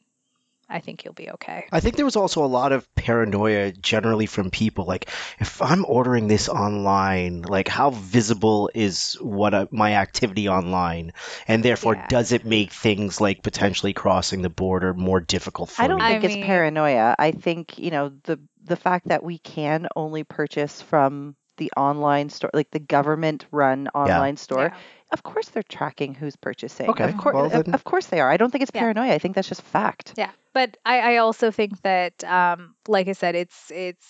[0.68, 4.26] i think you'll be okay I think there was also a lot of paranoia generally
[4.26, 4.84] from people.
[4.84, 5.08] Like,
[5.40, 11.12] if I'm ordering this online, like, how visible is what uh my activity online?
[11.48, 12.06] And therefore, Yeah.
[12.08, 16.04] does it make things like potentially crossing the border more difficult for I don't me?
[16.04, 17.14] I think it's mean- paranoia.
[17.18, 22.28] I think, you know, the the fact that we can only purchase from the online
[22.30, 24.76] store, like the government run online store, Yeah.
[25.12, 26.88] of course they're tracking who's purchasing.
[26.90, 28.30] Okay, Of, cour- well of, then- of course they are.
[28.30, 28.80] I don't think it's Yeah.
[28.82, 29.12] paranoia.
[29.12, 30.14] I think that's just fact.
[30.16, 34.06] Yeah, but I, I also think that, um, like I said, it's it's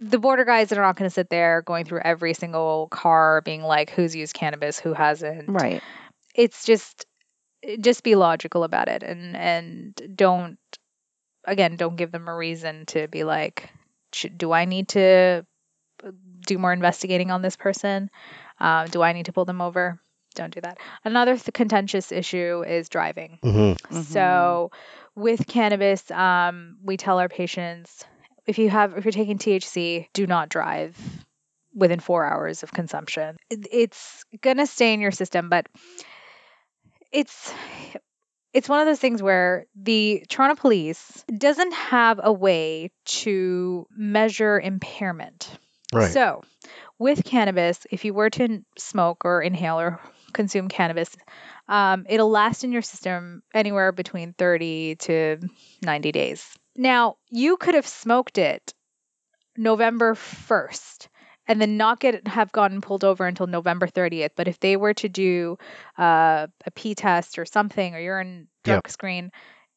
[0.00, 3.40] the border guys that are not going to sit there going through every single car,
[3.40, 5.48] being like, who's used cannabis, who hasn't.
[5.48, 5.82] Right.
[6.34, 7.06] It's just
[7.80, 10.58] just be logical about it, and and don't
[11.44, 13.70] again don't give them a reason to be like, should,
[14.22, 15.44] do I need to
[16.46, 18.10] do more investigating on this person?
[18.60, 19.98] Uh, do I need to pull them over?
[20.34, 20.78] Don't do that.
[21.04, 23.38] Another th- contentious issue is driving.
[23.42, 23.76] Mhm.
[23.78, 24.02] Mhm.
[24.04, 24.70] So
[25.14, 28.04] with cannabis, um, we tell our patients
[28.46, 30.96] if you have if you're taking THC, do not drive
[31.74, 33.36] within four hours of consumption.
[33.50, 35.66] It- It's gonna stay in your system, but
[37.12, 37.52] it's
[38.54, 44.58] it's one of those things where the Toronto police doesn't have a way to measure
[44.58, 45.50] impairment.
[45.92, 46.12] Right.
[46.12, 46.42] So,
[46.98, 50.00] with cannabis, if you were to smoke or inhale or
[50.32, 51.14] consume cannabis,
[51.68, 55.38] um, it'll last in your system anywhere between 30 to
[55.82, 56.46] 90 days.
[56.76, 58.72] Now, you could have smoked it
[59.56, 61.08] November 1st
[61.46, 64.32] and then not get have gotten pulled over until November 30th.
[64.36, 65.58] But if they were to do
[65.98, 68.92] uh, a P test or something or urine drug Yep.
[68.92, 69.30] screen,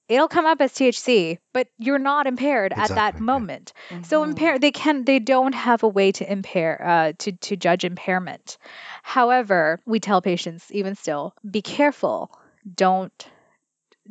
[0.07, 3.25] it'll come up as THC, but you're not impaired at that Exactly, yeah.
[3.25, 3.73] moment.
[4.03, 4.29] So Mhm.
[4.29, 8.57] impair they can they don't have a way to impair uh, to to judge impairment.
[9.03, 12.31] However, we tell patients even still be careful.
[12.75, 13.27] Don't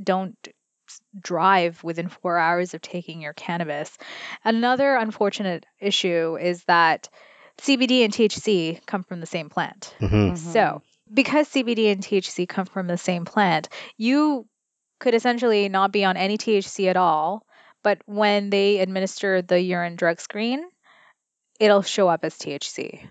[0.02, 0.36] don't
[1.20, 3.96] drive within 4 hours of taking your cannabis.
[4.44, 7.08] Another unfortunate issue is that
[7.58, 9.94] CBD and THC come from the same plant.
[9.98, 10.36] hmm Mhm.
[10.38, 10.82] So,
[11.12, 14.46] because CBD and THC come from the same plant, you
[14.98, 17.46] could essentially not be on any THC at all,
[17.82, 20.64] but when they administer the urine drug screen,
[21.60, 23.08] it'll show up as THC.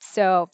[0.00, 0.50] So,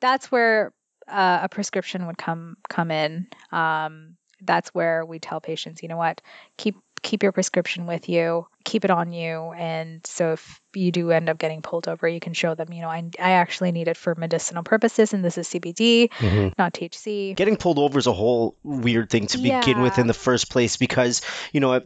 [0.00, 0.72] that's where
[1.08, 3.28] uh, a prescription would come come in.
[3.52, 6.20] Um, that's where we tell patients, you know what,
[6.58, 6.76] keep
[7.06, 11.28] keep your prescription with you, keep it on you, and so if you do end
[11.30, 13.96] up getting pulled over, you can show them, you know, I, I actually need it
[13.96, 17.36] for medicinal purposes, and this is CBD, hmm not THC.
[17.36, 20.76] Getting pulled over is a whole weird thing to begin with in the first place
[20.76, 21.80] because, you know,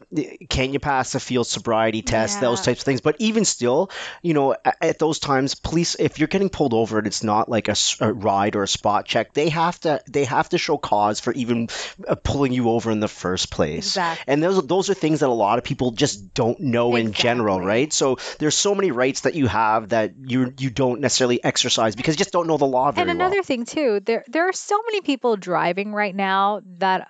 [0.49, 3.01] can you pass a field sobriety test, those types of things.
[3.03, 3.91] But even still,
[4.23, 7.49] you know, a- at those times, police, if you're getting pulled over and it's not
[7.49, 11.21] like a ride or a spot check, they have to they have to show cause
[11.21, 11.69] for even
[12.09, 13.89] uh, pulling you over in the first place.
[13.89, 14.25] Exactly.
[14.33, 17.61] And those those are things that a lot of people just don't know in general,
[17.61, 17.93] right?
[17.93, 22.15] So there's so many rights that you have that you you don't necessarily exercise because
[22.15, 23.27] you just don't know the law very and well.
[23.27, 27.09] another thing too, there there are so many people driving right now that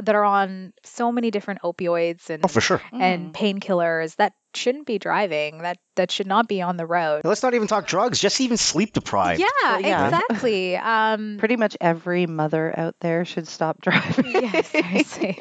[0.00, 2.80] that are on so many different opioids and Oh, for sure.
[2.92, 5.58] and painkillers that shouldn't be driving.
[5.58, 7.22] That that should not be on the road.
[7.24, 9.40] Now, let's not even talk drugs, just even sleep deprived.
[9.40, 10.04] Yeah, Well, yeah.
[10.06, 10.76] exactly.
[10.92, 14.32] Um, Pretty much every mother out there should stop driving.
[14.42, 15.38] yeah, seriously.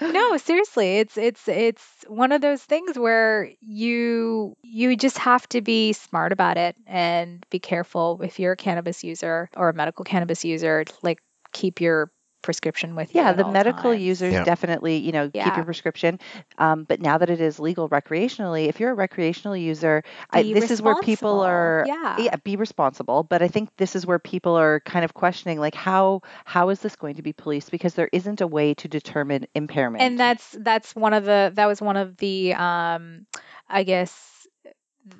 [0.00, 5.60] no, seriously, it's it's it's one of those things where you you just have to
[5.60, 10.04] be smart about it and be careful if you're a cannabis user or a medical
[10.04, 11.20] cannabis user, like
[11.52, 12.10] keep your
[12.42, 13.14] prescription with.
[13.14, 14.02] Yeah, the medical times.
[14.02, 14.44] users Yeah.
[14.44, 16.18] definitely, you know, keep your prescription.
[16.58, 20.70] Um, but now that it is legal recreationally, if you're a recreational user, I, this
[20.70, 21.84] is where people are.
[21.86, 22.16] Yeah.
[22.18, 23.22] Yeah, be responsible.
[23.22, 26.80] But I think this is where people are kind of questioning, like, how how is
[26.80, 27.70] this going to be policed?
[27.70, 30.02] Because there isn't a way to determine impairment.
[30.02, 33.26] and that's that's one of the that was one of the um
[33.68, 34.46] i guess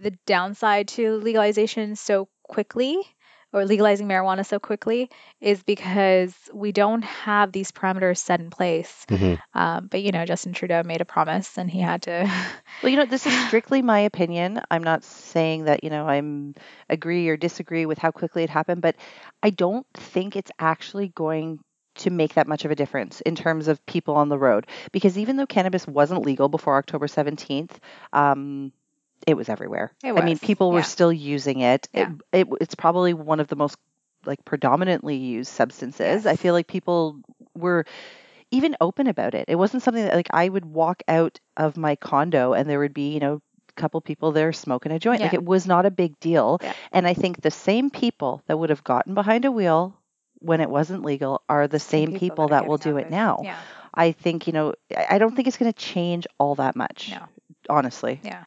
[0.03, 2.99] the downside to legalization so quickly
[3.53, 9.07] or legalizing marijuana so quickly is because we don't have these parameters set in place
[9.09, 9.39] Mhm.
[9.55, 12.31] um, but you know justin trudeau made a promise and he had to
[12.83, 14.61] Well, you know, this is strictly my opinion.
[14.71, 16.55] I'm not saying that, you know, I'm
[16.89, 18.97] agree or disagree with how quickly it happened, but
[19.43, 21.59] I don't think it's actually going
[21.97, 24.67] to make that much of a difference in terms of people on the road.
[24.93, 27.79] Because even though cannabis wasn't legal before October 17th,
[28.13, 28.73] um,
[29.27, 29.93] it was everywhere.
[30.03, 31.89] It I mean, was, people were still using it.
[31.93, 32.11] Yeah.
[32.33, 32.57] It, it.
[32.61, 33.77] It's probably one of the most
[34.25, 36.27] like predominantly used substances.
[36.27, 37.21] I feel like people
[37.55, 37.87] were
[38.51, 39.47] even open about it.
[39.49, 42.95] It wasn't something that like I would walk out of my condo and there would
[42.95, 45.21] be, you know, a couple people there smoking a joint.
[45.21, 46.59] Like it was not a big deal.
[46.63, 46.73] Yeah.
[46.93, 49.97] And I think the same people that would have gotten behind a wheel
[50.41, 53.41] when it wasn't legal are the same people, that, are will do it now.
[53.43, 53.59] yeah
[53.93, 57.11] I think, you know, I I don't think it's going to change all that much.
[57.11, 57.25] No.
[57.69, 58.21] Honestly.
[58.23, 58.45] Yeah.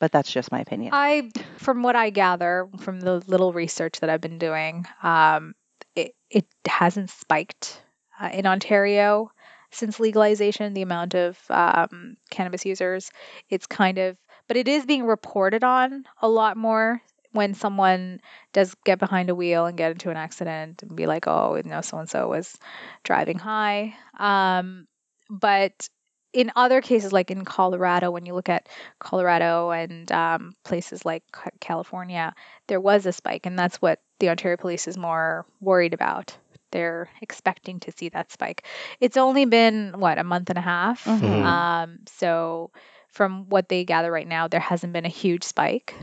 [0.00, 0.92] But that's just my opinion.
[0.94, 5.54] I, from what I gather from the little research that I've been doing, um,
[5.96, 7.82] it it hasn't spiked
[8.20, 9.30] uh, in Ontario
[9.70, 10.74] since legalization.
[10.74, 13.10] The amount of um, cannabis users,
[13.50, 18.20] it's kind of, but it is being reported on a lot more when someone
[18.52, 21.62] does get behind a wheel and get into an accident and be like, oh, you
[21.64, 22.56] know, so and so was
[23.04, 23.94] driving high.
[24.18, 24.86] Um,
[25.28, 25.88] but
[26.32, 28.68] in other cases, like in Colorado, when you look at
[28.98, 31.22] Colorado and um, places like
[31.60, 32.34] California,
[32.66, 36.36] there was a spike, and that's what the Ontario Police is more worried about.
[36.70, 38.64] They're expecting to see that spike.
[39.00, 41.42] It's only been what a month and a half, Mhm.
[41.44, 42.70] um, so
[43.08, 45.94] from what they gather right now, there hasn't been a huge spike.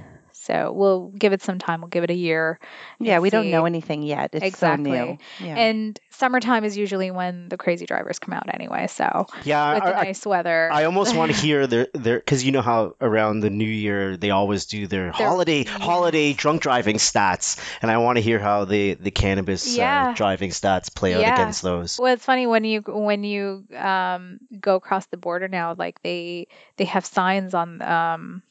[0.45, 1.81] So we'll give it some time.
[1.81, 2.59] We'll give it a year.
[2.99, 4.29] yeah, we don't know anything yet.
[4.33, 4.91] It's Exactly.
[4.91, 5.17] so new.
[5.39, 5.55] Yeah.
[5.57, 8.87] And summertime is usually when the crazy drivers come out anyway.
[8.87, 12.19] So Yeah, with I, the I- nice weather, I almost want to hear their their
[12.19, 16.61] because you know how around the New Year they always do their, holiday holiday drunk
[16.61, 20.09] driving stats, and I want to hear how the the cannabis Yeah.
[20.09, 21.97] uh, driving stats play out against those.
[21.99, 25.73] Well, it's funny when you when you um, go across the border now.
[25.77, 26.47] Like they
[26.77, 28.43] they have signs on um,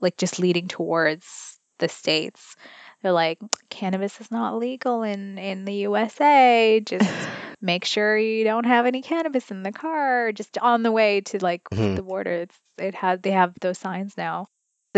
[0.00, 2.56] like just leading towards the states.
[3.02, 3.38] They're like,
[3.70, 6.80] cannabis is not legal in in the USA.
[6.80, 7.08] Just
[7.60, 10.32] make sure you don't have any cannabis in the car.
[10.32, 11.96] Just on the way to like Mhm.
[11.96, 14.48] the border, it's it has they have those signs now.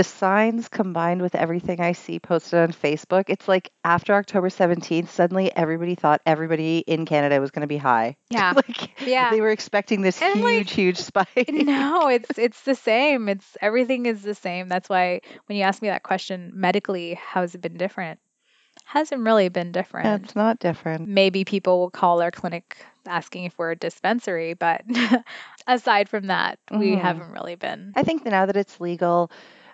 [0.00, 5.10] The signs combined with everything I see posted on Facebook, it's like after October 17th,
[5.10, 8.16] suddenly everybody thought everybody in Canada was going to be high.
[8.30, 8.54] Yeah.
[8.56, 9.30] like, Yeah.
[9.30, 11.50] They were expecting this And, huge, like, huge spike.
[11.52, 13.28] no, it's it's the same.
[13.28, 14.68] It's everything is the same.
[14.68, 18.18] That's why when you ask me that question medically, how has it been different?
[18.86, 20.24] Hasn't really been different.
[20.24, 21.08] It's not different.
[21.08, 24.80] maybe people will call our clinic asking if we're a dispensary, but
[25.66, 27.00] aside from that, we Mhm.
[27.00, 27.92] haven't really been.
[27.94, 29.30] I think that now that it's legal,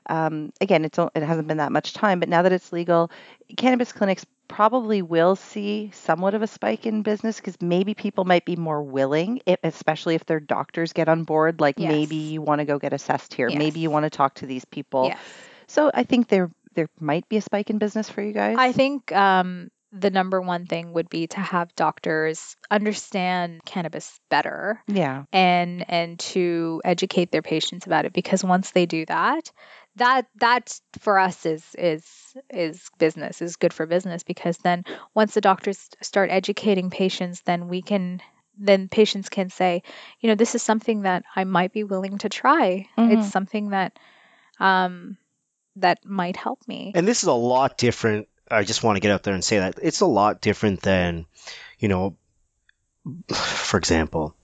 [0.08, 3.10] um, again, it's it hasn't been that much time, but now that it's legal,
[3.56, 8.44] cannabis clinics probably will see somewhat of a spike in business because maybe people might
[8.44, 11.60] be more willing, if, especially if their doctors get on board.
[11.60, 11.88] Like Yes.
[11.88, 14.64] maybe you want to go get assessed here, maybe you want to talk to these
[14.64, 15.06] people.
[15.06, 15.18] Yes.
[15.66, 18.56] So I think there there might be a spike in business for you guys.
[18.58, 24.82] I think um, the number one thing would be to have doctors understand cannabis better
[24.86, 25.24] yeah.
[25.32, 29.50] and and to educate their patients about it because once they do that
[29.97, 32.05] that that for us is is
[32.51, 37.68] is business is good for business because then once the doctors start educating patients then
[37.68, 38.20] we can
[38.59, 39.82] then patients can say
[40.20, 43.12] you know this is something that I might be willing to try Mhm.
[43.12, 43.98] it's something that
[44.60, 45.16] um
[45.77, 48.28] that might help me And this is a lot different.
[48.51, 51.27] I just want to get out there and say that it's a lot different than,
[51.78, 52.16] you know,
[53.35, 54.35] for example,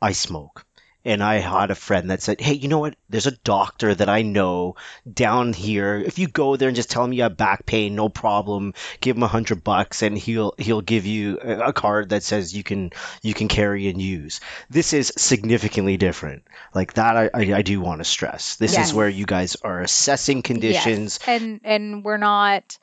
[0.00, 0.64] I smoke.
[1.04, 2.94] And I had a friend that said, Hey, you know what?
[3.08, 4.76] There's a doctor that I know
[5.10, 5.96] down here.
[5.96, 8.74] If you go there and just tell him you have back pain, no problem.
[9.00, 12.62] Give him a hundred bucks and he'll he'll give you a card that says you
[12.62, 12.90] can
[13.22, 14.40] you can carry and use.
[14.68, 16.44] This is significantly different.
[16.74, 18.56] Like that I, I, I do want to stress.
[18.56, 18.88] This Yes.
[18.88, 21.18] is where you guys are assessing conditions.
[21.26, 21.40] Yes.
[21.40, 22.78] And and we're not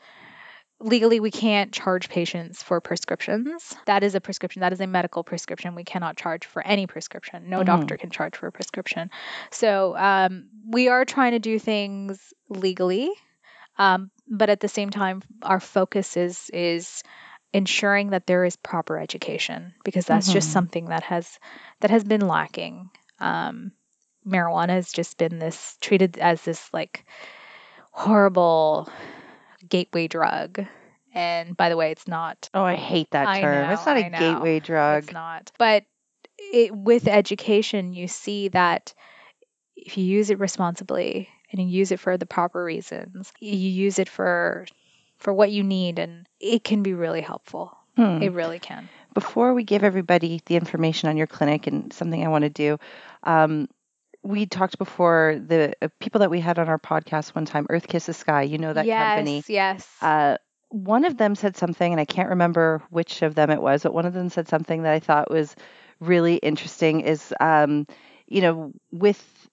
[0.80, 3.76] legally we can't charge patients for prescriptions.
[3.86, 4.60] That is a prescription.
[4.62, 5.76] That is a medical prescription.
[5.76, 7.50] We cannot charge for any prescription.
[7.50, 7.66] No Mhm.
[7.66, 9.10] doctor can charge for a prescription.
[9.52, 13.10] So um, we are trying to do things legally,
[13.78, 17.04] um, but at the same time, our focus is is
[17.54, 20.54] ensuring that there is proper education because that's just Mhm.
[20.54, 21.40] something that has
[21.80, 22.90] that has been lacking.
[23.20, 23.72] Um,
[24.26, 27.06] marijuana has just been this treated as this like
[27.92, 28.90] horrible
[29.70, 30.66] gateway drug.
[31.14, 32.50] And by the way, it's not.
[32.54, 33.68] Oh, I hate that I term.
[33.68, 34.20] know, it's not a know.
[34.20, 35.04] gateway drug.
[35.04, 35.52] It's not.
[35.58, 35.86] But
[36.38, 38.94] it, with education, you see that
[39.76, 44.00] if you use it responsibly and you use it for the proper reasons, you use
[44.00, 44.68] it for
[45.18, 47.76] for what you need, and it can be really helpful.
[47.96, 48.22] Hmm.
[48.22, 48.88] It really can.
[49.16, 52.78] before we give everybody the information on your clinic and something I want to do,
[53.24, 53.68] um,
[54.28, 57.88] we talked before the uh, people that we had on our podcast one time, Earth
[57.88, 58.42] Kisses Sky.
[58.42, 59.44] You know that yes, company.
[59.48, 59.88] Yes.
[60.02, 60.38] Uh,
[60.70, 63.94] one of them said something, and I can't remember which of them it was, but
[63.94, 65.56] one of them said something that I thought was
[66.02, 67.02] really interesting.
[67.02, 67.88] Is um,
[68.28, 69.50] you know, with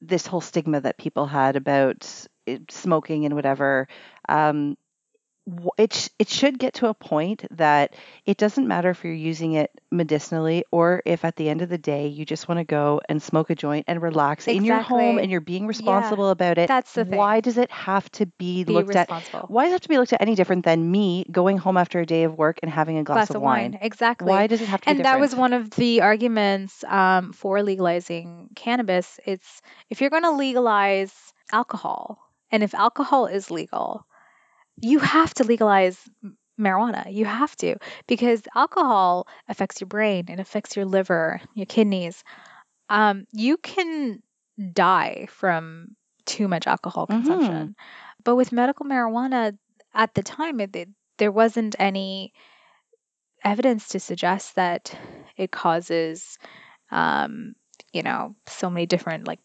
[0.00, 2.26] this whole stigma that people had about
[2.70, 3.88] smoking and whatever,
[4.26, 4.78] um,
[5.78, 7.94] it sh- it should get to a point that
[8.26, 11.78] it doesn't matter if you're using it medicinally or if at the end of the
[11.78, 15.18] day you just want to go and smoke a joint and relax in your home
[15.18, 16.68] and you're being responsible about it.
[16.68, 17.16] That's the thing.
[17.16, 19.08] Why does it have to be, be looked at?
[19.48, 22.00] Why does it have to be looked at any different than me going home after
[22.00, 23.78] a day of work and having a glass, Glass of wine.
[23.80, 24.28] Exactly.
[24.28, 27.62] Why does it have to be and that was one of the arguments um, for
[27.62, 29.18] legalizing cannabis.
[29.24, 31.14] It's if you're going to legalize
[31.52, 32.18] alcohol,
[32.50, 34.06] and if alcohol is legal,
[34.80, 35.98] you have to legalize
[36.60, 37.12] marijuana.
[37.12, 37.76] You have to
[38.06, 42.22] because alcohol affects your brain, it affects your liver, your kidneys.
[42.88, 44.22] Um, you can
[44.72, 45.96] die from
[46.26, 47.16] too much alcohol Mhm.
[47.16, 47.74] consumption.
[48.24, 49.56] But with medical marijuana,
[49.94, 50.88] at the time, it, it,
[51.18, 52.32] there wasn't any
[53.44, 54.96] evidence to suggest that
[55.36, 56.38] it causes,
[56.90, 57.54] um,
[57.92, 59.40] you know, so many different like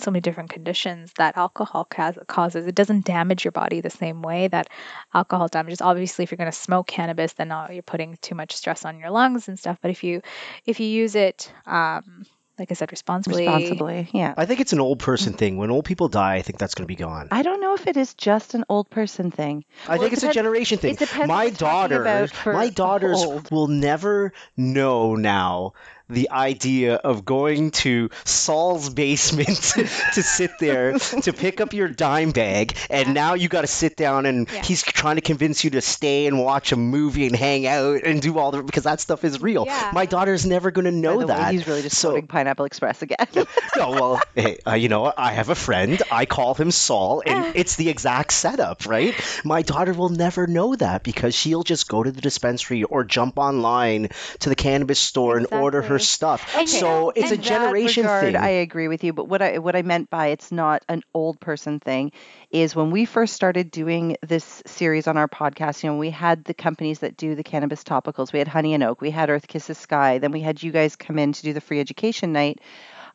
[0.00, 2.66] so many different conditions that alcohol ca- causes.
[2.66, 4.68] It doesn't damage your body the same way that
[5.14, 5.80] alcohol damages.
[5.80, 9.10] Obviously, if you're going to smoke cannabis, then you're putting too much stress on your
[9.10, 9.78] lungs and stuff.
[9.80, 10.22] But if you
[10.64, 12.26] if you use it, um,
[12.58, 14.08] like I said, responsibly, responsibly.
[14.14, 14.32] Yeah.
[14.34, 15.58] I think it's an old person thing.
[15.58, 17.28] When old people die, I think that's going to be gone.
[17.30, 19.66] I don't know if it is just an old person thing.
[19.86, 20.92] I Well, think it it's a generation thing.
[20.94, 23.50] it depends My what we're daughters, my daughters old.
[23.50, 25.74] will never know now
[26.08, 29.48] the idea of going to Saul's basement
[30.14, 33.96] to sit there to pick up your dime bag, and now you got to sit
[33.96, 34.62] down and Yeah.
[34.62, 38.22] he's trying to convince you to stay and watch a movie and hang out and
[38.22, 39.64] do all the because that stuff is real.
[39.66, 39.90] Yeah.
[39.92, 41.52] My daughter's never going to By know the way, that.
[41.52, 43.26] he's really just So- quoting Pineapple Express again.
[43.76, 45.12] no, well, hey, uh, you know.
[45.16, 46.00] I have a friend.
[46.10, 49.14] I call him Saul, and it's the exact setup, right?
[49.44, 53.38] My daughter will never know that because she'll just go to the dispensary or jump
[53.38, 54.08] online
[54.40, 56.38] to the cannabis store and order her Exactly.
[56.38, 56.56] stuff.
[56.56, 58.36] And so it's a generation regard, thing.
[58.36, 61.40] I agree with you, but what I what I meant by it's not an old
[61.40, 62.12] person thing
[62.50, 66.44] is when we first started doing this series on our podcast, you know, we had
[66.44, 68.32] the companies that do the cannabis topicals.
[68.32, 70.96] We had Honey and Oak, we had Earth Kisses Sky, then we had you guys
[70.96, 72.60] come in to do the free education night.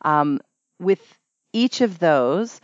[0.04, 0.40] Um,
[0.80, 1.02] with
[1.54, 2.60] each of those,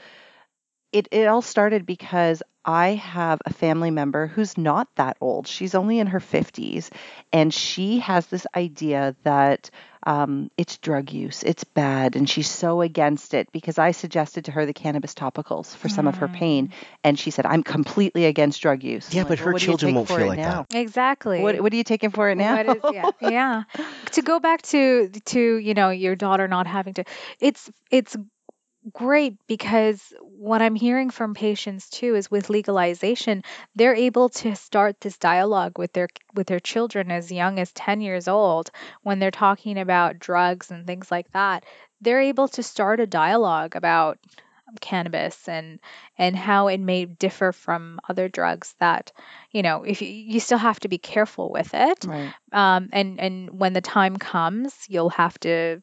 [0.91, 5.47] it, it all started because I have a family member who's not that old.
[5.47, 6.91] She's only in her 50s,
[7.31, 9.69] and she has this idea that
[10.05, 14.51] um, it's drug use, it's bad, and she's so against it because I suggested to
[14.51, 16.69] her the cannabis topicals for some of her pain,
[17.03, 19.13] and she said, I'm completely against drug use.
[19.13, 21.41] Yeah, I'm but like, her "Well, what children won't feel like now?" Exactly.
[21.41, 22.55] What, what are you taking for it now?
[22.55, 23.63] What is, yeah, yeah.
[24.11, 27.03] To go back to to you know your daughter not having to,
[27.39, 28.15] it's it's
[28.93, 33.43] great because what I'm hearing from patients too is with legalization,
[33.75, 38.01] they're able to start this dialogue with their with their children as young as 10
[38.01, 38.71] years old
[39.03, 41.65] when they're talking about drugs and things like that.
[42.01, 44.19] They're able to start a dialogue about
[44.81, 45.79] cannabis and
[46.17, 49.11] and how it may differ from other drugs that
[49.51, 52.33] you know if you, you still have to be careful with it Right.
[52.51, 55.81] um, and and when the time comes, you'll have to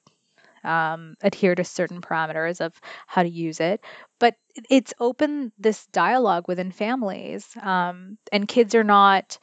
[0.64, 2.72] um, adhere to certain parameters of
[3.06, 3.84] how to use it.
[4.18, 4.34] But
[4.70, 9.38] it's open this dialogue within families, um, and kids are not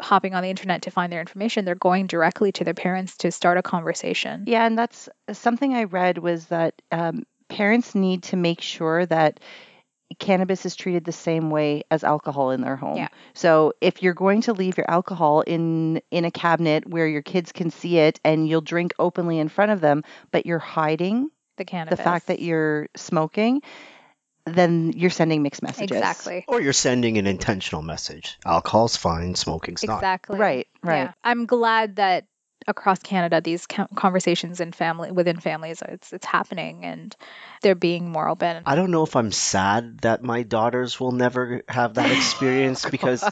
[0.00, 1.64] hopping on the internet to find their information.
[1.64, 4.44] They're going directly to their parents to start a conversation.
[4.46, 9.40] Yeah, and that's something I read was that um, parents need to make sure that
[10.18, 12.96] cannabis is treated the same way as alcohol in their home.
[12.96, 13.08] Yeah.
[13.34, 17.52] So if you're going to leave your alcohol in in a cabinet where your kids
[17.52, 21.64] can see it and you'll drink openly in front of them, but you're hiding The
[21.64, 21.96] cannabis.
[21.98, 23.62] the fact that you're smoking,
[24.46, 25.96] then you're sending mixed messages.
[25.96, 26.44] exactly.
[26.48, 28.38] or you're sending an intentional message.
[28.44, 29.98] Alcohol's fine, smoking's not.
[29.98, 30.38] Exactly.
[30.38, 31.02] Right, right.
[31.04, 31.12] Yeah.
[31.22, 32.26] I'm glad that
[32.66, 37.16] across Canada these conversations in family within families it's it's happening and
[37.62, 38.62] they're being more open.
[38.66, 43.24] I don't know if I'm sad that my daughters will never have that experience because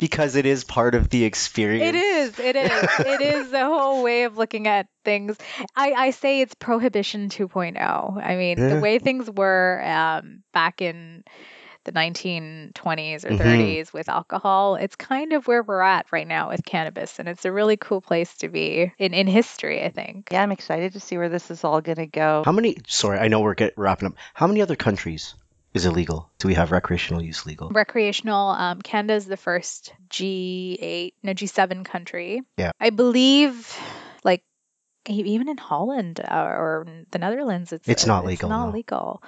[0.00, 1.88] because it is part of the experience.
[1.88, 2.38] It is.
[2.38, 2.88] It is.
[3.00, 5.36] It is the whole way of looking at things.
[5.74, 8.24] I, I say it's prohibition 2.0.
[8.24, 8.74] I mean, Yeah.
[8.74, 11.24] the way things were um, back in
[11.86, 13.38] the 1920s or Mhm.
[13.38, 17.18] 30s with alcohol, it's kind of where we're at right now with cannabis.
[17.18, 20.28] And it's a really cool place to be in, in history, I think.
[20.30, 22.42] Yeah, I'm excited to see where this is all going to go.
[22.44, 22.76] How many?
[22.86, 24.14] Sorry, I know we're get, wrapping up.
[24.34, 25.34] How many other countries
[25.72, 26.30] is illegal?
[26.38, 27.70] Do we have recreational use legal?
[27.70, 32.42] Recreational, um, Canada is the first G8, no, G7 country.
[32.56, 32.72] Yeah.
[32.80, 33.78] I believe,
[34.24, 34.42] like,
[35.08, 38.72] even in Holland uh, or the Netherlands, it's It's not legal, It's not no.
[38.72, 39.22] legal.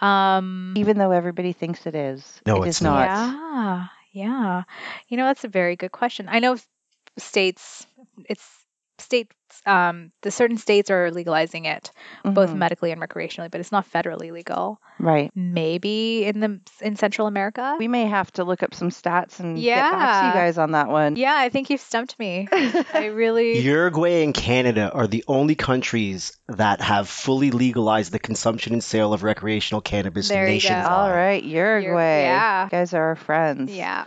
[0.00, 2.40] Um, Even though everybody thinks it is.
[2.46, 3.08] No, it it's is not.
[3.08, 4.62] yeah, yeah.
[5.08, 6.26] You know, that's a very good question.
[6.28, 6.56] I know
[7.18, 7.86] states,
[8.28, 8.46] it's
[8.98, 11.90] states, um, the certain states are legalizing it
[12.24, 12.56] both Mhm.
[12.56, 14.80] medically and recreationally, but it's not federally legal.
[14.98, 15.30] Right.
[15.34, 17.76] Maybe in the in Central America.
[17.78, 20.46] We may have to look up some stats and get back to you Yeah.
[20.46, 21.16] guys on that one.
[21.16, 22.48] Yeah, I think you've stumped me.
[22.50, 23.58] I really.
[23.60, 29.12] Uruguay and Canada are the only countries that have fully legalized the consumption and sale
[29.12, 30.52] of recreational cannabis There you go.
[30.54, 30.86] nationwide.
[30.86, 32.22] All right, Uruguay.
[32.22, 32.64] yeah.
[32.64, 33.70] You guys are our friends.
[33.74, 34.04] Yeah.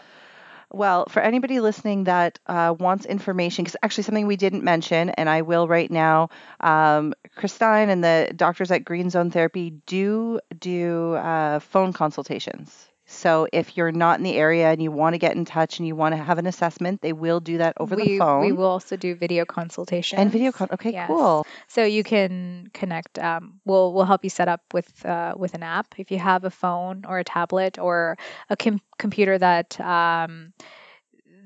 [0.72, 5.28] Well, for anybody listening that uh, wants information, because actually something we didn't mention, and
[5.28, 6.30] I will right now,
[6.60, 12.88] um, Christine and the doctors at Green Zone Therapy do do uh, phone consultations.
[13.12, 15.88] So if you're not in the area and you want to get in touch and
[15.88, 18.52] you want to have an assessment, they will do that over we, the phone We
[18.52, 20.52] will also do video consultation and video.
[20.52, 21.08] Con- okay, Yes.
[21.08, 21.46] cool.
[21.68, 23.18] So you can connect.
[23.18, 26.44] Um, we'll we'll help you set up with uh, with an app if you have
[26.44, 28.16] a phone or a tablet or
[28.48, 30.54] a com- computer that um,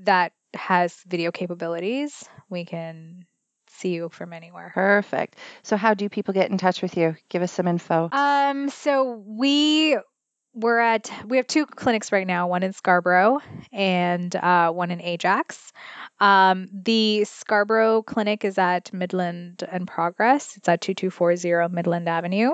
[0.04, 2.26] that has video capabilities.
[2.50, 3.26] We can
[3.70, 4.72] see you from anywhere.
[4.74, 5.38] Perfect.
[5.64, 7.16] So how do people get in touch with you?
[7.30, 8.10] Give us some info.
[8.12, 9.98] Um, so we
[10.54, 13.40] we're at we have two clinics right now, one in Scarborough
[13.72, 15.74] and uh, one in Ajax.
[16.20, 20.56] Um, the Scarborough Clinic is at Midland and Progress.
[20.56, 22.52] It's at 2240 Midland Avenue.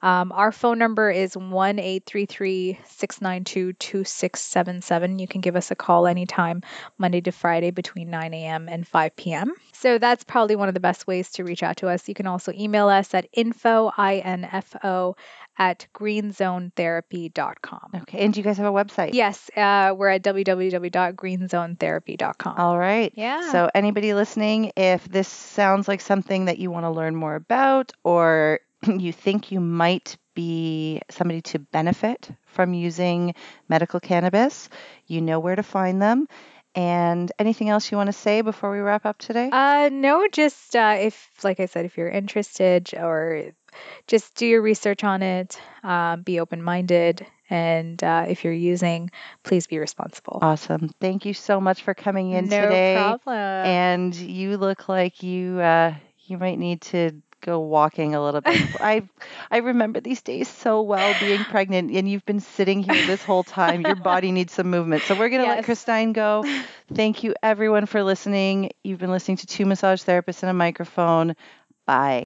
[0.00, 5.18] Um, our phone number is 1 833 692 2677.
[5.18, 6.62] You can give us a call anytime,
[6.98, 8.68] Monday to Friday, between 9 a.m.
[8.68, 9.52] and 5 p.m.
[9.72, 12.08] So that's probably one of the best ways to reach out to us.
[12.08, 15.16] You can also email us at info, I-N-F-O,
[15.58, 17.90] at greenzonetherapy.com.
[18.02, 18.20] Okay.
[18.20, 19.14] And do you guys have a website?
[19.14, 22.54] Yes, uh, we're at www.greenzonetherapy.com.
[22.56, 23.12] All right.
[23.14, 23.52] Yeah.
[23.52, 27.92] So, anybody listening, if this sounds like something that you want to learn more about,
[28.04, 33.34] or you think you might be somebody to benefit from using
[33.68, 34.70] medical cannabis,
[35.06, 36.26] you know where to find them.
[36.74, 39.50] And anything else you want to say before we wrap up today?
[39.50, 43.52] Uh, no, just uh, if, like I said, if you're interested or
[44.06, 49.10] just do your research on it, um, be open minded, and uh, if you're using,
[49.42, 50.38] please be responsible.
[50.40, 50.90] Awesome.
[51.00, 52.94] Thank you so much for coming in no today.
[52.94, 53.66] No problem.
[53.66, 55.94] And you look like you uh,
[56.26, 58.62] you might need to go walking a little bit.
[58.80, 59.08] I
[59.50, 63.44] I remember these days so well being pregnant and you've been sitting here this whole
[63.44, 63.82] time.
[63.82, 65.04] Your body needs some movement.
[65.04, 66.46] So we're going to let Christine go.
[66.94, 68.70] Thank you everyone for listening.
[68.84, 71.34] You've been listening to two massage therapists and a microphone.
[71.86, 72.18] Bye.